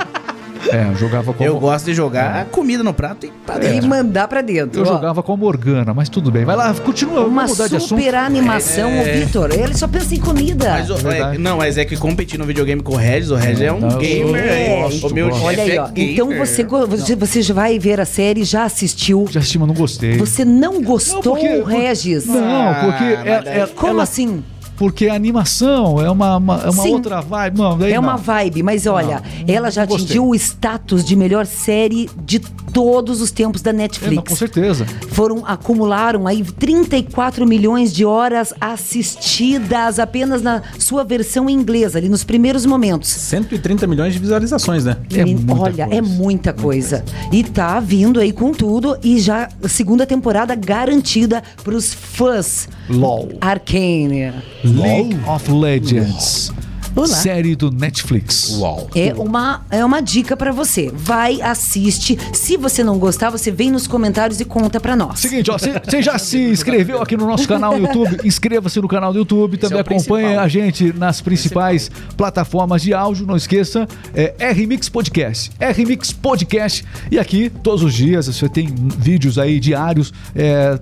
É, 0.73 0.89
eu 0.91 0.97
jogava 0.97 1.33
como 1.33 1.49
eu 1.49 1.59
gosto 1.59 1.85
de 1.87 1.95
jogar 1.95 2.45
comida 2.47 2.83
no 2.83 2.93
prato 2.95 3.27
e 3.27 3.33
pra 3.47 3.57
E 3.57 3.61
dentro. 3.61 3.89
mandar 3.89 4.29
pra 4.29 4.41
dentro. 4.41 4.81
Eu 4.81 4.85
ó. 4.85 4.87
jogava 4.95 5.23
com 5.23 5.33
a 5.33 5.37
Morgana, 5.37 5.93
mas 5.95 6.09
tudo 6.09 6.31
bem. 6.31 6.45
Vai 6.45 6.57
lá, 6.57 6.73
continua, 6.75 7.21
Uma 7.27 7.43
vamos 7.43 7.53
mudar 7.53 7.69
de 7.69 7.77
assunto. 7.77 8.01
super 8.01 8.15
animação, 8.15 9.01
o 9.01 9.05
Vitor. 9.05 9.51
Ele 9.53 9.75
só 9.75 9.87
pensa 9.89 10.15
em 10.15 10.21
comida. 10.21 10.71
Mas 10.71 10.91
o- 10.91 11.09
é, 11.11 11.39
não, 11.39 11.59
mas 11.59 11.77
é 11.79 11.85
que 11.85 11.97
competir 11.97 12.39
no 12.39 12.45
videogame 12.45 12.83
com 12.83 12.93
o 12.95 12.97
Regis, 12.97 13.31
o 13.31 13.37
Regis 13.37 13.61
é 13.61 13.73
um 13.73 13.81
Não, 13.81 13.91
eu 13.91 13.99
gamer. 13.99 14.45
É, 14.45 14.83
gosto, 14.83 15.07
o 15.09 15.15
meu 15.15 15.29
gosto. 15.29 15.41
chefe 15.43 15.47
Olha 15.61 15.63
aí, 15.63 15.77
é 15.77 15.81
ó. 15.83 15.87
gamer. 15.89 16.13
Então 16.13 16.29
você, 16.39 16.65
você, 16.65 17.17
você 17.17 17.43
já 17.43 17.55
vai 17.55 17.79
ver 17.79 18.01
a 18.01 18.05
série, 18.05 18.45
já 18.45 18.65
assistiu. 18.65 19.27
Já 19.31 19.41
assisti, 19.41 19.59
mas 19.59 19.69
não 19.69 19.75
gostei. 19.75 20.17
Você 20.19 20.45
não 20.45 20.83
gostou, 20.83 21.23
porque- 21.37 21.63
Regis? 21.67 22.27
Não, 22.27 22.75
porque 22.75 23.05
Ah, 23.05 23.23
é, 23.47 23.59
é- 23.61 23.69
Como 23.75 23.93
ela- 23.93 24.03
assim? 24.03 24.43
Porque 24.77 25.09
a 25.09 25.15
animação 25.15 26.01
é 26.01 26.11
uma, 26.11 26.37
uma- 26.37 26.61
é 26.63 26.71
uma 26.71 26.83
Sim. 26.83 26.95
outra 26.95 27.21
vibe. 27.21 27.59
Não, 27.59 27.85
É 27.87 27.99
uma 27.99 28.13
não. 28.13 28.19
vibe, 28.19 28.63
mas 28.63 28.87
olha, 28.87 29.23
ela 29.47 29.71
já 29.71 29.87
não 29.87 29.95
atingiu 29.95 30.29
o 30.29 30.35
status 30.35 31.05
de 31.05 31.15
melhor 31.15 31.47
série 31.47 32.11
de 32.25 32.41
todos 32.75 33.23
os 33.23 33.31
tempos 33.31 33.63
da 33.63 33.71
É, 33.71 33.73
não, 33.73 33.79
Netflix. 33.79 34.29
com 34.29 34.37
certeza. 34.37 34.85
Foram 35.11 35.47
acumularam 35.47 36.27
aí 36.27 36.43
34 36.45 37.47
milhões 37.47 37.93
de 37.95 38.05
horas 38.05 38.53
assistidas 38.61 39.99
apenas 39.99 40.43
na 40.43 40.63
sua 40.79 41.05
versão 41.05 41.49
inglesa, 41.49 41.99
ali 41.99 42.09
nos 42.09 42.25
primeiros 42.25 42.67
momentos. 42.67 43.09
130 43.09 43.87
milhões 43.87 44.13
de 44.13 44.19
visualizações, 44.19 44.85
né? 44.85 44.97
É 45.15 45.25
muita 45.25 45.55
Olha, 45.55 45.87
coisa. 45.87 45.95
é 45.97 46.01
muita 46.03 46.53
coisa. 46.53 47.05
E 47.33 47.45
tá 47.45 47.79
vindo 47.81 48.19
aí 48.21 48.33
com 48.33 48.53
tudo 48.53 48.99
e 49.03 49.19
já 49.21 49.49
a 49.63 49.69
segunda 49.69 50.05
temporada 50.05 50.55
garantida 50.55 51.43
pros 51.63 51.95
fãs. 51.95 52.69
LOL. 52.91 53.31
Arcane. 53.41 54.33
League 54.65 55.17
of 55.29 55.51
Legends. 55.51 56.53
Olá. 56.97 57.09
Série 57.09 57.57
do 57.57 57.73
Netflix. 57.73 58.57
Uau. 58.57 58.89
É 58.95 59.13
uma, 59.15 59.67
é 59.69 59.85
uma 59.85 60.01
dica 60.01 60.37
pra 60.37 60.53
você. 60.53 60.93
Vai, 60.95 61.43
assiste. 61.43 62.17
Se 62.33 62.57
você 62.57 62.85
não 62.85 63.01
gostar, 63.01 63.31
você 63.31 63.51
vem 63.51 63.69
nos 63.69 63.89
comentários 63.89 64.41
e 64.41 64.45
conta 64.45 64.79
pra 64.79 64.95
nós. 64.95 65.19
Seguinte, 65.19 65.51
ó, 65.51 65.59
você 65.59 66.01
já 66.01 66.17
se 66.19 66.39
inscreveu 66.39 67.03
aqui 67.03 67.17
no 67.17 67.27
nosso 67.27 67.49
canal 67.49 67.77
no 67.77 67.89
YouTube? 67.89 68.21
Inscreva-se 68.25 68.81
no 68.81 68.87
canal 68.87 69.13
do 69.13 69.19
YouTube, 69.19 69.57
também 69.57 69.79
é 69.79 69.81
o 69.81 69.81
acompanhe 69.81 70.27
principal. 70.27 70.45
a 70.45 70.49
gente 70.49 70.93
nas 70.93 71.21
principais 71.21 71.91
plataformas 72.17 72.81
de 72.81 72.95
áudio. 72.95 73.27
Não 73.27 73.37
esqueça, 73.37 73.89
é 74.15 74.53
RMix 74.53 74.89
Podcast. 74.89 75.51
RMix 75.59 76.13
Podcast. 76.13 76.85
E 77.11 77.19
aqui, 77.19 77.51
todos 77.51 77.83
os 77.83 77.93
dias, 77.93 78.27
você 78.29 78.49
tem 78.49 78.73
vídeos 78.99 79.37
aí 79.37 79.59
diários 79.59 80.13
é, 80.33 80.79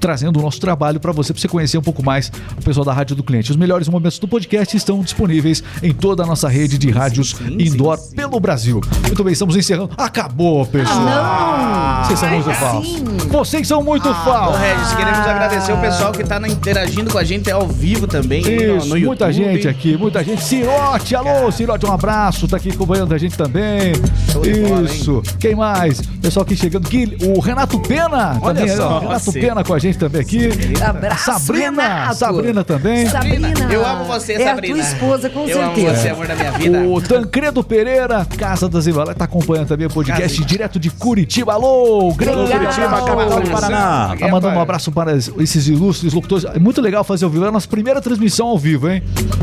trazendo 0.00 0.40
o 0.40 0.42
nosso 0.42 0.60
trabalho 0.60 0.98
para 0.98 1.12
você, 1.12 1.32
para 1.32 1.40
você 1.40 1.46
conhecer 1.46 1.78
um 1.78 1.82
pouco 1.82 2.02
mais 2.02 2.32
o 2.58 2.62
pessoal 2.64 2.84
da 2.84 2.92
Rádio 2.92 3.14
do 3.14 3.22
Cliente. 3.22 3.52
Os 3.52 3.56
melhores 3.56 3.88
momentos 3.88 4.18
do 4.18 4.26
podcast 4.26 4.76
estão 4.76 5.00
disponíveis 5.02 5.51
em 5.82 5.92
toda 5.92 6.22
a 6.22 6.26
nossa 6.26 6.48
rede 6.48 6.78
de 6.78 6.90
rádios 6.90 7.30
sim, 7.36 7.56
indoor 7.58 7.98
sim, 7.98 8.10
sim. 8.10 8.16
pelo 8.16 8.38
Brasil. 8.38 8.80
Muito 9.02 9.24
bem, 9.24 9.32
estamos 9.32 9.56
encerrando. 9.56 9.90
Acabou, 9.96 10.64
pessoal. 10.66 11.00
não! 11.00 12.04
Vocês 12.04 12.18
são 12.18 12.28
muito 12.30 12.50
Ai, 12.50 12.56
falsos. 12.56 12.92
sim. 12.94 13.04
Vocês 13.28 13.68
são 13.68 13.82
muito 13.82 14.08
Ô, 14.08 14.14
falsos. 14.14 14.60
Regis, 14.60 14.94
queremos 14.94 15.18
agradecer 15.20 15.72
o 15.72 15.78
pessoal 15.78 16.12
que 16.12 16.24
tá 16.24 16.38
na- 16.38 16.48
interagindo 16.48 17.10
com 17.10 17.18
a 17.18 17.24
gente 17.24 17.50
ao 17.50 17.66
vivo 17.66 18.06
também. 18.06 18.42
no- 18.42 18.50
Isso, 18.50 18.62
no, 18.88 18.96
YouTube. 18.96 19.06
muita 19.06 19.32
gente 19.32 19.68
aqui, 19.68 19.96
muita 19.96 20.22
gente. 20.24 20.42
Cirote, 20.44 21.14
alô, 21.14 21.50
Cirote, 21.50 21.86
um 21.86 21.92
abraço, 21.92 22.46
tá 22.48 22.56
aqui 22.56 22.70
acompanhando 22.70 23.14
a 23.14 23.18
gente 23.18 23.36
também. 23.36 23.92
Show 24.30 24.42
de 24.42 24.54
bola, 24.54 24.82
Isso. 24.82 25.22
Quem 25.38 25.54
mais? 25.54 26.00
Pessoal 26.20 26.44
aqui 26.44 26.56
chegando. 26.56 26.88
Gui- 26.88 27.16
O 27.34 27.40
Renato 27.40 27.78
Pena 27.80 28.38
Olha 28.40 28.54
também. 28.60 28.76
só, 28.76 28.98
Renato 29.00 29.24
você. 29.24 29.40
Pena 29.40 29.64
com 29.64 29.74
a 29.74 29.78
gente 29.78 29.98
também 29.98 30.20
aqui. 30.20 30.48
Abraço, 30.82 31.24
Sabrina, 31.24 31.82
Renato. 31.82 32.14
Sabrina 32.16 32.64
também. 32.64 33.06
Sabrina. 33.08 33.52
Eu 33.70 33.86
amo 33.86 34.04
você, 34.04 34.34
é 34.34 34.44
Sabrina. 34.44 34.78
É 34.78 34.82
a 34.82 34.84
tua 34.84 34.94
esposa, 34.94 35.30
com 35.30 35.41
Eu 35.48 35.60
amo 35.62 35.74
certeza. 35.74 35.96
você, 35.96 36.08
amor 36.10 36.26
da 36.26 36.34
minha 36.34 36.50
vida. 36.52 36.78
O 36.82 37.00
Tancredo 37.00 37.62
Pereira, 37.64 38.24
Casa 38.36 38.68
das 38.68 38.86
Embalagens, 38.86 39.16
tá 39.18 39.24
acompanhando 39.24 39.68
também 39.68 39.86
o 39.86 39.90
podcast 39.90 40.36
Casa- 40.38 40.48
direto 40.48 40.78
de 40.80 40.90
Curitiba. 40.90 41.52
Alô, 41.54 42.12
grande. 42.14 42.52
Curitiba, 42.52 42.88
capital 42.88 43.40
do 43.40 43.50
Paraná. 43.50 44.16
Tá 44.18 44.28
mandando 44.28 44.56
um 44.56 44.60
abraço 44.60 44.90
para 44.92 45.16
esses 45.16 45.66
ilustres 45.68 46.12
locutores. 46.12 46.44
É 46.44 46.58
muito 46.58 46.80
legal 46.80 47.04
fazer 47.04 47.24
ao 47.24 47.30
vivo. 47.30 47.44
É 47.44 47.48
a 47.48 47.52
nossa 47.52 47.68
primeira 47.68 48.00
transmissão 48.00 48.46
ao 48.48 48.58
vivo, 48.58 48.88
hein? 48.88 49.02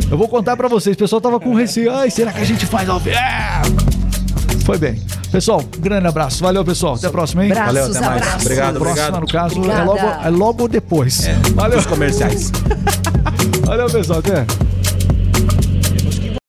Eu 0.10 0.18
vou 0.18 0.28
contar 0.28 0.56
pra 0.58 0.68
vocês. 0.68 0.96
O 0.96 1.00
pessoal 1.00 1.22
tava 1.22 1.40
com 1.40 1.54
receio. 1.54 1.92
Ai, 1.94 2.10
será 2.10 2.32
que 2.32 2.42
a 2.42 2.46
gente 2.46 2.66
faz 2.66 2.88
ao 2.90 3.00
vivo? 3.00 3.16
É! 3.18 3.62
Foi 4.66 4.78
bem. 4.78 5.02
Pessoal, 5.32 5.62
um 5.62 5.82
grande 5.82 6.08
abraço. 6.08 6.44
Valeu, 6.44 6.64
pessoal. 6.64 6.96
Até 6.96 7.08
a 7.08 7.10
próxima, 7.12 7.44
hein? 7.46 7.52
Abraços, 7.52 7.74
Valeu, 7.74 7.90
até 7.92 8.00
mais. 8.00 8.22
abraços. 8.22 8.42
Obrigado, 8.46 8.80
Próxima, 8.80 9.08
obrigado. 9.08 9.22
no 9.22 9.28
caso, 9.28 9.72
é 9.72 9.84
logo, 9.84 10.26
é 10.26 10.30
logo 10.30 10.68
depois. 10.68 11.28
Valeu, 11.56 11.80
Os 11.80 11.86
comerciais. 11.86 12.52
valeu, 13.66 13.88
pessoal. 13.90 14.20
Até. 14.20 14.46